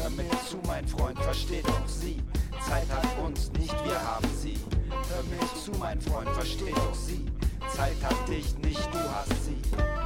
Hör 0.00 0.10
mir 0.10 0.28
zu, 0.48 0.58
mein 0.66 0.86
Freund, 0.86 1.18
versteh 1.18 1.62
doch 1.62 1.88
sie. 1.88 2.22
Zeit 2.66 2.88
hat 2.90 3.06
uns, 3.24 3.50
nicht 3.52 3.74
wir 3.84 4.00
haben 4.00 4.28
sie. 4.36 4.58
Hör 4.90 5.22
mir 5.24 5.62
zu, 5.64 5.70
mein 5.78 6.00
Freund, 6.00 6.28
versteh 6.30 6.72
doch 6.72 6.94
sie. 6.94 7.24
Zeit 7.74 7.96
hat 8.02 8.28
dich, 8.28 8.56
nicht 8.58 8.84
du 8.92 8.98
hast 8.98 9.44
sie. 9.44 10.03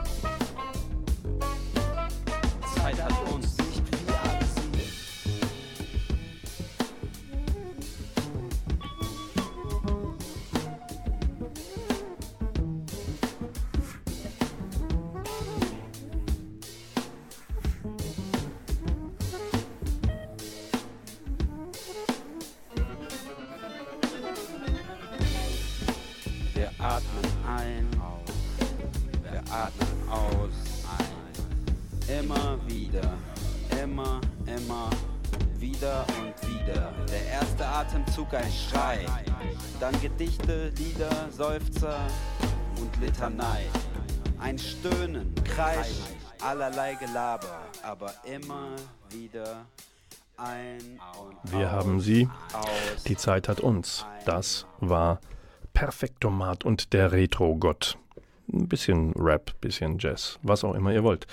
Ein, 27.56 27.88
wir 29.22 29.42
atmen 29.52 30.08
aus, 30.10 30.52
ein. 30.98 32.20
Immer 32.20 32.58
wieder, 32.66 33.14
immer, 33.82 34.20
immer, 34.46 34.90
wieder 35.58 36.04
und 36.20 36.48
wieder. 36.48 36.92
Der 37.10 37.26
erste 37.26 37.66
Atemzug 37.66 38.34
ein 38.34 38.50
Schrei, 38.50 39.06
dann 39.80 39.98
Gedichte, 40.00 40.72
Lieder, 40.76 41.28
Seufzer 41.30 41.98
und 42.80 43.00
Litanei. 43.00 43.64
Ein 44.38 44.58
Stöhnen, 44.58 45.34
Kreischen, 45.44 46.04
allerlei 46.42 46.94
Gelaber, 46.94 47.62
aber 47.82 48.12
immer 48.24 48.70
wieder 49.10 49.66
ein 50.36 51.00
Wir 51.44 51.70
haben 51.72 52.00
sie. 52.00 52.28
aus. 52.52 53.02
Die 53.04 53.16
Zeit 53.16 53.48
hat 53.48 53.60
uns. 53.60 54.06
Das 54.24 54.66
war 54.78 55.18
Perfektomat 55.78 56.64
und 56.64 56.92
der 56.92 57.12
Retro-Gott. 57.12 57.98
Ein 58.52 58.66
bisschen 58.66 59.12
Rap, 59.12 59.52
bisschen 59.60 59.98
Jazz, 60.00 60.40
was 60.42 60.64
auch 60.64 60.74
immer 60.74 60.92
ihr 60.92 61.04
wollt. 61.04 61.28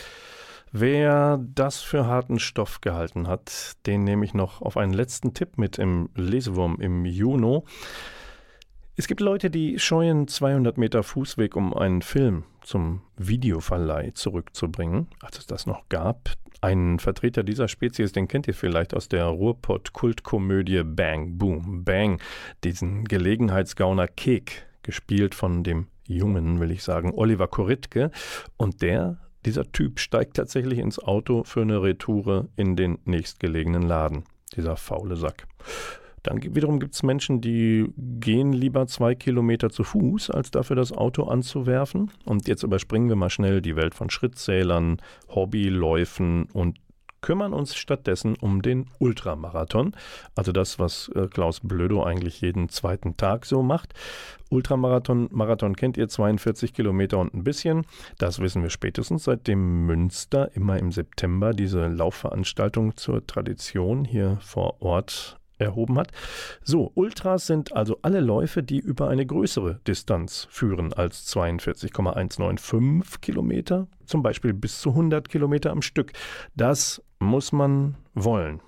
Wer 0.71 1.39
das 1.55 1.81
für 1.81 2.05
harten 2.05 2.37
Stoff 2.37 2.79
gehalten 2.79 3.27
hat, 3.27 3.75
den 3.87 4.03
nehme 4.03 4.23
ich 4.23 4.35
noch 4.35 4.61
auf 4.61 4.77
einen 4.77 4.93
letzten 4.93 5.33
Tipp 5.33 5.57
mit 5.57 5.79
im 5.79 6.09
Lesewurm 6.13 6.79
im 6.79 7.05
Juni. 7.05 7.63
Es 8.95 9.07
gibt 9.07 9.19
Leute, 9.19 9.49
die 9.49 9.79
scheuen 9.79 10.27
200 10.27 10.77
Meter 10.77 11.01
Fußweg, 11.01 11.55
um 11.55 11.73
einen 11.73 12.03
Film 12.03 12.43
zum 12.61 13.01
Videoverleih 13.17 14.11
zurückzubringen, 14.13 15.07
als 15.21 15.39
es 15.39 15.47
das 15.47 15.65
noch 15.65 15.89
gab. 15.89 16.29
Einen 16.65 16.97
Vertreter 16.97 17.43
dieser 17.43 17.67
Spezies, 17.67 18.11
den 18.11 18.27
kennt 18.27 18.47
ihr 18.47 18.55
vielleicht 18.55 18.95
aus 18.95 19.07
der 19.07 19.25
Ruhrpott-Kultkomödie 19.25 20.81
Bang 20.83 21.37
Boom 21.37 21.83
Bang, 21.83 22.19
diesen 22.63 23.05
Gelegenheitsgauner 23.05 24.07
Kek, 24.07 24.65
gespielt 24.81 25.35
von 25.35 25.63
dem 25.63 25.89
jungen, 26.07 26.59
will 26.59 26.71
ich 26.71 26.81
sagen, 26.81 27.13
Oliver 27.13 27.47
Koritke. 27.47 28.09
Und 28.57 28.81
der, 28.81 29.19
dieser 29.45 29.71
Typ, 29.73 29.99
steigt 29.99 30.37
tatsächlich 30.37 30.79
ins 30.79 30.97
Auto 30.97 31.43
für 31.43 31.61
eine 31.61 31.83
Retoure 31.83 32.49
in 32.55 32.75
den 32.75 32.97
nächstgelegenen 33.05 33.83
Laden. 33.83 34.23
Dieser 34.55 34.75
faule 34.75 35.17
Sack. 35.17 35.45
Dann 36.25 36.41
wiederum 36.41 36.79
gibt 36.79 36.95
es 36.95 37.03
Menschen, 37.03 37.39
die 37.39 37.85
gehen 37.97 38.51
lieber 38.51 38.87
zwei 38.87 39.13
Kilometer 39.13 39.69
zu 39.69 39.83
Fuß, 39.83 40.31
als 40.31 40.49
dafür 40.49 40.75
das 40.75 40.91
Auto 40.91 41.25
anzuwerfen. 41.25 42.11
Und 42.25 42.47
jetzt 42.47 42.63
überspringen 42.63 43.09
wir 43.09 43.15
mal 43.15 43.29
schnell 43.29 43.61
die 43.61 43.75
Welt 43.75 43.93
von 43.93 44.09
Schrittzählern, 44.09 44.97
Hobbyläufen 45.29 46.47
und 46.51 46.79
kümmern 47.21 47.53
uns 47.53 47.75
stattdessen 47.75 48.35
um 48.41 48.63
den 48.63 48.87
Ultramarathon. 48.97 49.95
Also 50.35 50.51
das, 50.51 50.79
was 50.79 51.09
äh, 51.15 51.27
Klaus 51.27 51.59
Blödo 51.61 52.03
eigentlich 52.03 52.41
jeden 52.41 52.69
zweiten 52.69 53.17
Tag 53.17 53.45
so 53.45 53.61
macht. 53.61 53.93
Ultramarathon, 54.49 55.29
Marathon 55.31 55.75
kennt 55.75 55.97
ihr, 55.97 56.07
42 56.07 56.73
Kilometer 56.73 57.19
und 57.19 57.35
ein 57.35 57.43
bisschen. 57.43 57.85
Das 58.17 58.39
wissen 58.39 58.63
wir 58.63 58.71
spätestens, 58.71 59.25
seitdem 59.25 59.85
Münster 59.85 60.55
immer 60.55 60.77
im 60.79 60.91
September 60.91 61.53
diese 61.53 61.87
Laufveranstaltung 61.87 62.97
zur 62.97 63.25
Tradition 63.25 64.05
hier 64.05 64.37
vor 64.41 64.81
Ort 64.81 65.39
erhoben 65.57 65.97
hat. 65.97 66.11
So, 66.63 66.91
Ultras 66.95 67.47
sind 67.47 67.73
also 67.73 67.99
alle 68.01 68.19
Läufe, 68.19 68.63
die 68.63 68.79
über 68.79 69.09
eine 69.09 69.25
größere 69.25 69.79
Distanz 69.87 70.47
führen 70.49 70.93
als 70.93 71.25
42,195 71.25 73.21
Kilometer, 73.21 73.87
zum 74.05 74.23
Beispiel 74.23 74.53
bis 74.53 74.79
zu 74.81 74.89
100 74.89 75.29
Kilometer 75.29 75.71
am 75.71 75.81
Stück. 75.81 76.13
Das 76.55 77.01
muss 77.19 77.51
man 77.51 77.95
wollen. 78.13 78.61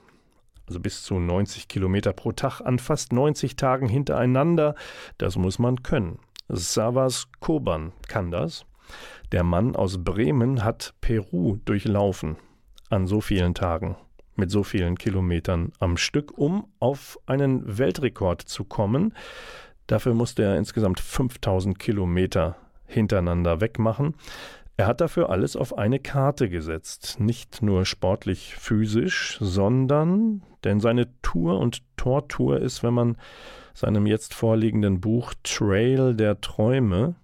Also 0.67 0.79
bis 0.79 1.03
zu 1.03 1.19
90 1.19 1.67
Kilometer 1.67 2.13
pro 2.13 2.33
Tag 2.33 2.61
an 2.61 2.79
fast 2.79 3.13
90 3.13 3.55
Tagen 3.55 3.87
hintereinander. 3.87 4.75
Das 5.17 5.37
muss 5.37 5.59
man 5.59 5.83
können. 5.83 6.19
Savas 6.49 7.27
Koban 7.39 7.93
kann 8.07 8.31
das. 8.31 8.65
Der 9.31 9.43
Mann 9.43 9.75
aus 9.75 10.03
Bremen 10.03 10.63
hat 10.63 10.93
Peru 11.01 11.57
durchlaufen 11.65 12.37
an 12.89 13.05
so 13.05 13.19
vielen 13.19 13.53
Tagen 13.53 13.97
mit 14.37 14.51
so 14.51 14.63
vielen 14.63 14.97
Kilometern 14.97 15.71
am 15.79 15.97
Stück, 15.97 16.37
um 16.37 16.67
auf 16.79 17.19
einen 17.25 17.77
Weltrekord 17.77 18.41
zu 18.41 18.63
kommen. 18.63 19.13
Dafür 19.87 20.13
musste 20.13 20.43
er 20.43 20.57
insgesamt 20.57 20.99
5000 20.99 21.79
Kilometer 21.79 22.55
hintereinander 22.85 23.61
wegmachen. 23.61 24.15
Er 24.77 24.85
hat 24.85 25.01
dafür 25.01 25.31
alles 25.31 25.55
auf 25.55 25.77
eine 25.77 25.99
Karte 25.99 26.49
gesetzt, 26.49 27.19
nicht 27.19 27.63
nur 27.63 27.85
sportlich 27.85 28.55
physisch, 28.55 29.37
sondern, 29.41 30.43
denn 30.63 30.79
seine 30.79 31.07
Tour 31.23 31.59
und 31.59 31.81
Tortour 31.97 32.59
ist, 32.59 32.83
wenn 32.83 32.93
man 32.93 33.17
seinem 33.73 34.05
jetzt 34.05 34.35
vorliegenden 34.35 35.01
Buch 35.01 35.33
Trail 35.43 36.15
der 36.15 36.41
Träume 36.41 37.15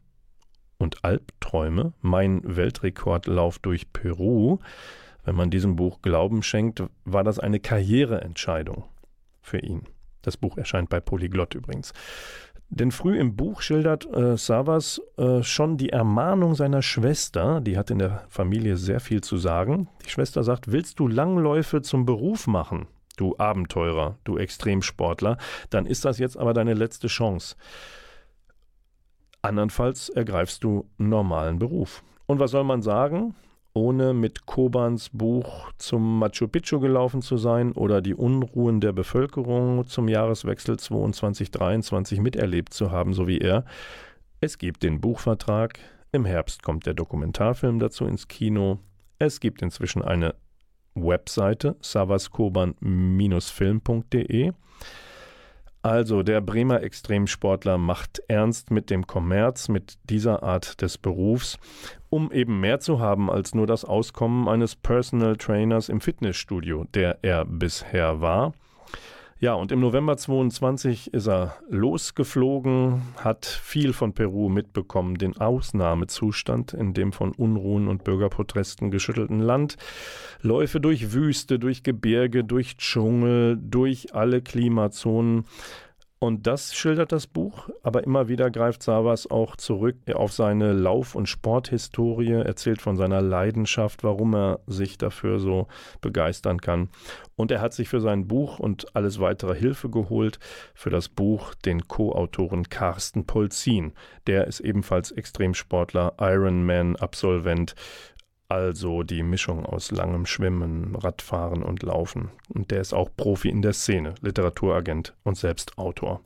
und 0.79 1.05
Albträume, 1.05 1.93
mein 2.01 2.41
Weltrekordlauf 2.43 3.59
durch 3.59 3.93
Peru, 3.93 4.57
wenn 5.23 5.35
man 5.35 5.49
diesem 5.49 5.75
Buch 5.75 6.01
Glauben 6.01 6.43
schenkt, 6.43 6.83
war 7.05 7.23
das 7.23 7.39
eine 7.39 7.59
Karriereentscheidung 7.59 8.83
für 9.41 9.59
ihn. 9.59 9.83
Das 10.21 10.37
Buch 10.37 10.57
erscheint 10.57 10.89
bei 10.89 10.99
Polyglott 10.99 11.53
übrigens. 11.53 11.93
Denn 12.69 12.91
früh 12.91 13.19
im 13.19 13.35
Buch 13.35 13.61
schildert 13.61 14.07
äh, 14.15 14.35
Savas 14.35 14.99
äh, 15.17 15.43
schon 15.43 15.77
die 15.77 15.89
Ermahnung 15.89 16.55
seiner 16.55 16.81
Schwester, 16.81 17.61
die 17.61 17.77
hat 17.77 17.91
in 17.91 17.99
der 17.99 18.23
Familie 18.29 18.77
sehr 18.77 18.99
viel 18.99 19.21
zu 19.21 19.37
sagen. 19.37 19.89
Die 20.03 20.09
Schwester 20.09 20.43
sagt, 20.43 20.71
willst 20.71 20.99
du 20.99 21.07
Langläufe 21.07 21.83
zum 21.83 22.05
Beruf 22.05 22.47
machen, 22.47 22.87
du 23.15 23.35
Abenteurer, 23.37 24.17
du 24.23 24.37
Extremsportler, 24.37 25.37
dann 25.69 25.85
ist 25.85 26.03
das 26.03 26.17
jetzt 26.17 26.35
aber 26.35 26.53
deine 26.53 26.73
letzte 26.73 27.07
Chance. 27.07 27.55
Andernfalls 29.43 30.09
ergreifst 30.09 30.63
du 30.63 30.89
einen 30.97 31.09
normalen 31.09 31.59
Beruf. 31.59 32.01
Und 32.25 32.39
was 32.39 32.51
soll 32.51 32.63
man 32.63 32.81
sagen? 32.81 33.35
Ohne 33.73 34.13
mit 34.13 34.45
Kobans 34.45 35.09
Buch 35.11 35.71
zum 35.77 36.19
Machu 36.19 36.47
Picchu 36.47 36.79
gelaufen 36.79 37.21
zu 37.21 37.37
sein 37.37 37.71
oder 37.71 38.01
die 38.01 38.13
Unruhen 38.13 38.79
der 38.79 38.93
Bevölkerung 38.93 39.87
zum 39.87 40.07
Jahreswechsel 40.07 40.75
22-23 40.75 42.21
miterlebt 42.21 42.73
zu 42.73 42.91
haben, 42.91 43.13
so 43.13 43.27
wie 43.27 43.39
er. 43.39 43.65
Es 44.41 44.57
gibt 44.57 44.83
den 44.83 45.01
Buchvertrag, 45.01 45.79
im 46.11 46.25
Herbst 46.25 46.61
kommt 46.61 46.85
der 46.85 46.93
Dokumentarfilm 46.93 47.79
dazu 47.79 48.05
ins 48.05 48.27
Kino, 48.27 48.79
es 49.17 49.39
gibt 49.39 49.61
inzwischen 49.61 50.01
eine 50.01 50.35
Webseite 50.95 51.75
savaskoban-film.de. 51.81 54.51
Also 55.83 56.23
der 56.23 56.39
Bremer 56.39 56.81
Extremsportler 56.81 57.77
macht 57.77 58.21
ernst 58.29 58.71
mit 58.71 58.89
dem 58.89 59.05
Kommerz, 59.05 59.67
mit 59.67 59.97
dieser 60.05 60.41
Art 60.41 60.81
des 60.81 60.97
Berufs, 60.97 61.57
um 62.09 62.31
eben 62.31 62.61
mehr 62.61 62.79
zu 62.79 63.01
haben 63.01 63.29
als 63.29 63.53
nur 63.53 63.67
das 63.67 63.83
Auskommen 63.83 64.47
eines 64.47 64.77
Personal 64.77 65.35
Trainers 65.35 65.89
im 65.89 65.99
Fitnessstudio, 65.99 66.85
der 66.93 67.19
er 67.21 67.43
bisher 67.43 68.21
war. 68.21 68.53
Ja, 69.43 69.55
und 69.55 69.73
im 69.73 69.81
November 69.81 70.15
22 70.15 71.13
ist 71.13 71.27
er 71.27 71.57
losgeflogen, 71.67 73.01
hat 73.17 73.45
viel 73.45 73.91
von 73.91 74.13
Peru 74.13 74.47
mitbekommen, 74.47 75.17
den 75.17 75.35
Ausnahmezustand 75.35 76.73
in 76.73 76.93
dem 76.93 77.11
von 77.11 77.33
Unruhen 77.33 77.89
und 77.89 78.05
Bürgerprotesten 78.05 78.89
geschüttelten 78.89 79.41
Land. 79.41 79.75
Läufe 80.41 80.79
durch 80.79 81.11
Wüste, 81.11 81.59
durch 81.59 81.83
Gebirge, 81.83 82.45
durch 82.45 82.77
Dschungel, 82.77 83.59
durch 83.61 84.15
alle 84.15 84.41
Klimazonen. 84.41 85.43
Und 86.23 86.47
das 86.47 86.73
schildert 86.73 87.11
das 87.11 87.27
Buch, 87.27 87.67
aber 87.81 88.05
immer 88.05 88.29
wieder 88.29 88.49
greift 88.49 88.81
Savas 88.81 89.29
auch 89.29 89.57
zurück 89.57 89.97
auf 90.13 90.31
seine 90.31 90.71
Lauf- 90.71 91.15
und 91.15 91.27
Sporthistorie, 91.27 92.31
erzählt 92.31 92.81
von 92.81 92.95
seiner 92.95 93.21
Leidenschaft, 93.21 94.05
warum 94.05 94.33
er 94.33 94.61
sich 94.65 94.97
dafür 94.97 95.39
so 95.39 95.67
begeistern 95.99 96.61
kann. 96.61 96.87
Und 97.35 97.51
er 97.51 97.59
hat 97.59 97.73
sich 97.73 97.89
für 97.89 97.99
sein 97.99 98.25
Buch 98.25 98.57
und 98.59 98.95
alles 98.95 99.19
weitere 99.19 99.53
Hilfe 99.53 99.89
geholt, 99.89 100.39
für 100.73 100.89
das 100.89 101.09
Buch 101.09 101.55
den 101.55 101.89
Co-Autoren 101.89 102.69
Carsten 102.69 103.25
Polzin. 103.25 103.91
Der 104.25 104.47
ist 104.47 104.61
ebenfalls 104.61 105.11
Extremsportler, 105.11 106.13
Ironman-Absolvent, 106.21 107.75
also 108.53 109.01
die 109.01 109.23
Mischung 109.23 109.65
aus 109.65 109.89
langem 109.89 110.27
Schwimmen, 110.27 110.95
Radfahren 110.95 111.63
und 111.63 111.81
Laufen. 111.81 112.29
Und 112.49 112.69
der 112.69 112.81
ist 112.81 112.93
auch 112.93 113.09
Profi 113.17 113.49
in 113.49 113.63
der 113.63 113.73
Szene, 113.73 114.13
Literaturagent 114.21 115.15
und 115.23 115.37
selbst 115.37 115.75
Autor. 115.79 116.21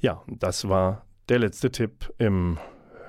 Ja, 0.00 0.20
das 0.26 0.68
war 0.68 1.04
der 1.28 1.38
letzte 1.38 1.70
Tipp 1.70 2.12
im, 2.18 2.58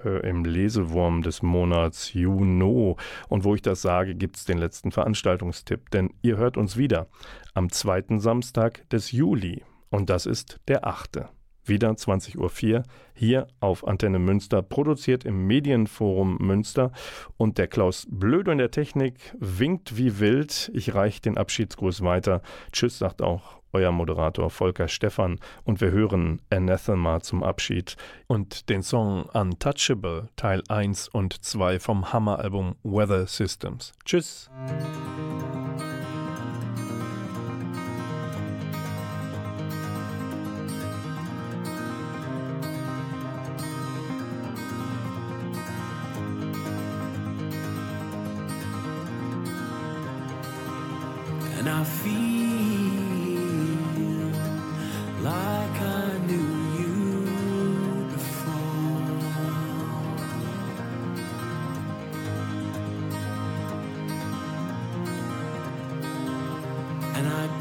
äh, 0.05 0.30
im 0.30 0.45
Lesewurm 0.45 1.24
des 1.24 1.41
Monats 1.41 2.14
Juno. 2.14 2.97
Und 3.30 3.45
wo 3.45 3.55
ich 3.55 3.64
das 3.64 3.82
sage, 3.82 4.14
gibt 4.14 4.38
es 4.38 4.45
den 4.45 4.59
letzten 4.59 4.91
Veranstaltungstipp, 4.91 5.89
denn 5.89 6.14
ihr 6.22 6.38
hört 6.38 6.55
uns 6.55 6.78
wieder 6.78 7.07
am 7.55 7.72
zweiten 7.72 8.20
Samstag 8.20 8.88
des 8.91 9.12
Juli. 9.12 9.64
Und 9.89 10.12
das 10.12 10.28
ist 10.28 10.59
der 10.68 10.86
achte 10.86 11.30
wieder 11.66 11.91
20.04 11.91 12.38
Uhr 12.76 12.84
hier 13.14 13.47
auf 13.59 13.88
Antenne 13.88 14.20
Münster, 14.20 14.62
produziert 14.62 15.26
im 15.26 15.45
Medienforum 15.47 16.38
Münster. 16.39 16.91
Und 17.38 17.57
der 17.57 17.68
Klaus 17.68 18.07
Blödo 18.09 18.51
in 18.51 18.57
der 18.57 18.72
Technik 18.72 19.16
winkt 19.39 19.97
wie 19.97 20.20
wild. 20.20 20.72
Ich 20.74 20.93
reiche 20.93 21.22
den 21.22 21.38
Abschiedsgruß 21.38 22.01
weiter. 22.01 22.41
Tschüss, 22.72 22.97
sagt 22.97 23.22
auch 23.22 23.62
euer 23.74 23.91
Moderator 23.91 24.49
Volker 24.49 24.88
Stephan. 24.88 25.39
Und 25.64 25.82
wir 25.82 25.91
hören 25.91 26.41
Anathema 26.49 27.22
zum 27.22 27.43
Abschied 27.43 27.95
und 28.28 28.70
den 28.70 28.84
Song 28.84 29.24
Untouchable 29.34 30.30
Teil 30.36 30.64
1 30.68 31.09
und 31.09 31.43
2 31.43 31.80
vom 31.80 32.12
Hammeralbum 32.12 32.76
Weather 32.84 33.28
Systems. 33.28 33.93
Tschüss. 34.05 34.49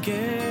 again. 0.01 0.50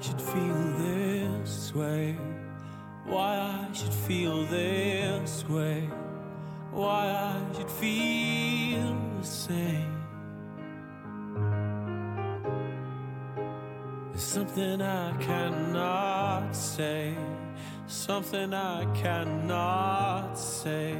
should 0.00 0.20
feel 0.20 0.54
this 0.78 1.74
way. 1.74 2.16
Why 3.04 3.36
I 3.36 3.72
should 3.74 3.92
feel 3.92 4.46
this 4.46 5.44
way. 5.46 5.90
Why 6.72 7.10
I 7.10 7.54
should 7.54 7.70
feel 7.70 8.96
the 9.20 9.26
same. 9.26 9.96
There's 14.10 14.22
something 14.22 14.80
I 14.80 15.16
cannot 15.18 16.56
say. 16.56 17.14
Something 17.86 18.54
I 18.54 18.86
cannot 18.94 20.38
say. 20.38 20.96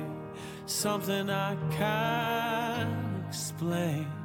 Something 0.67 1.31
I 1.31 1.57
can't 1.71 3.27
explain. 3.29 4.20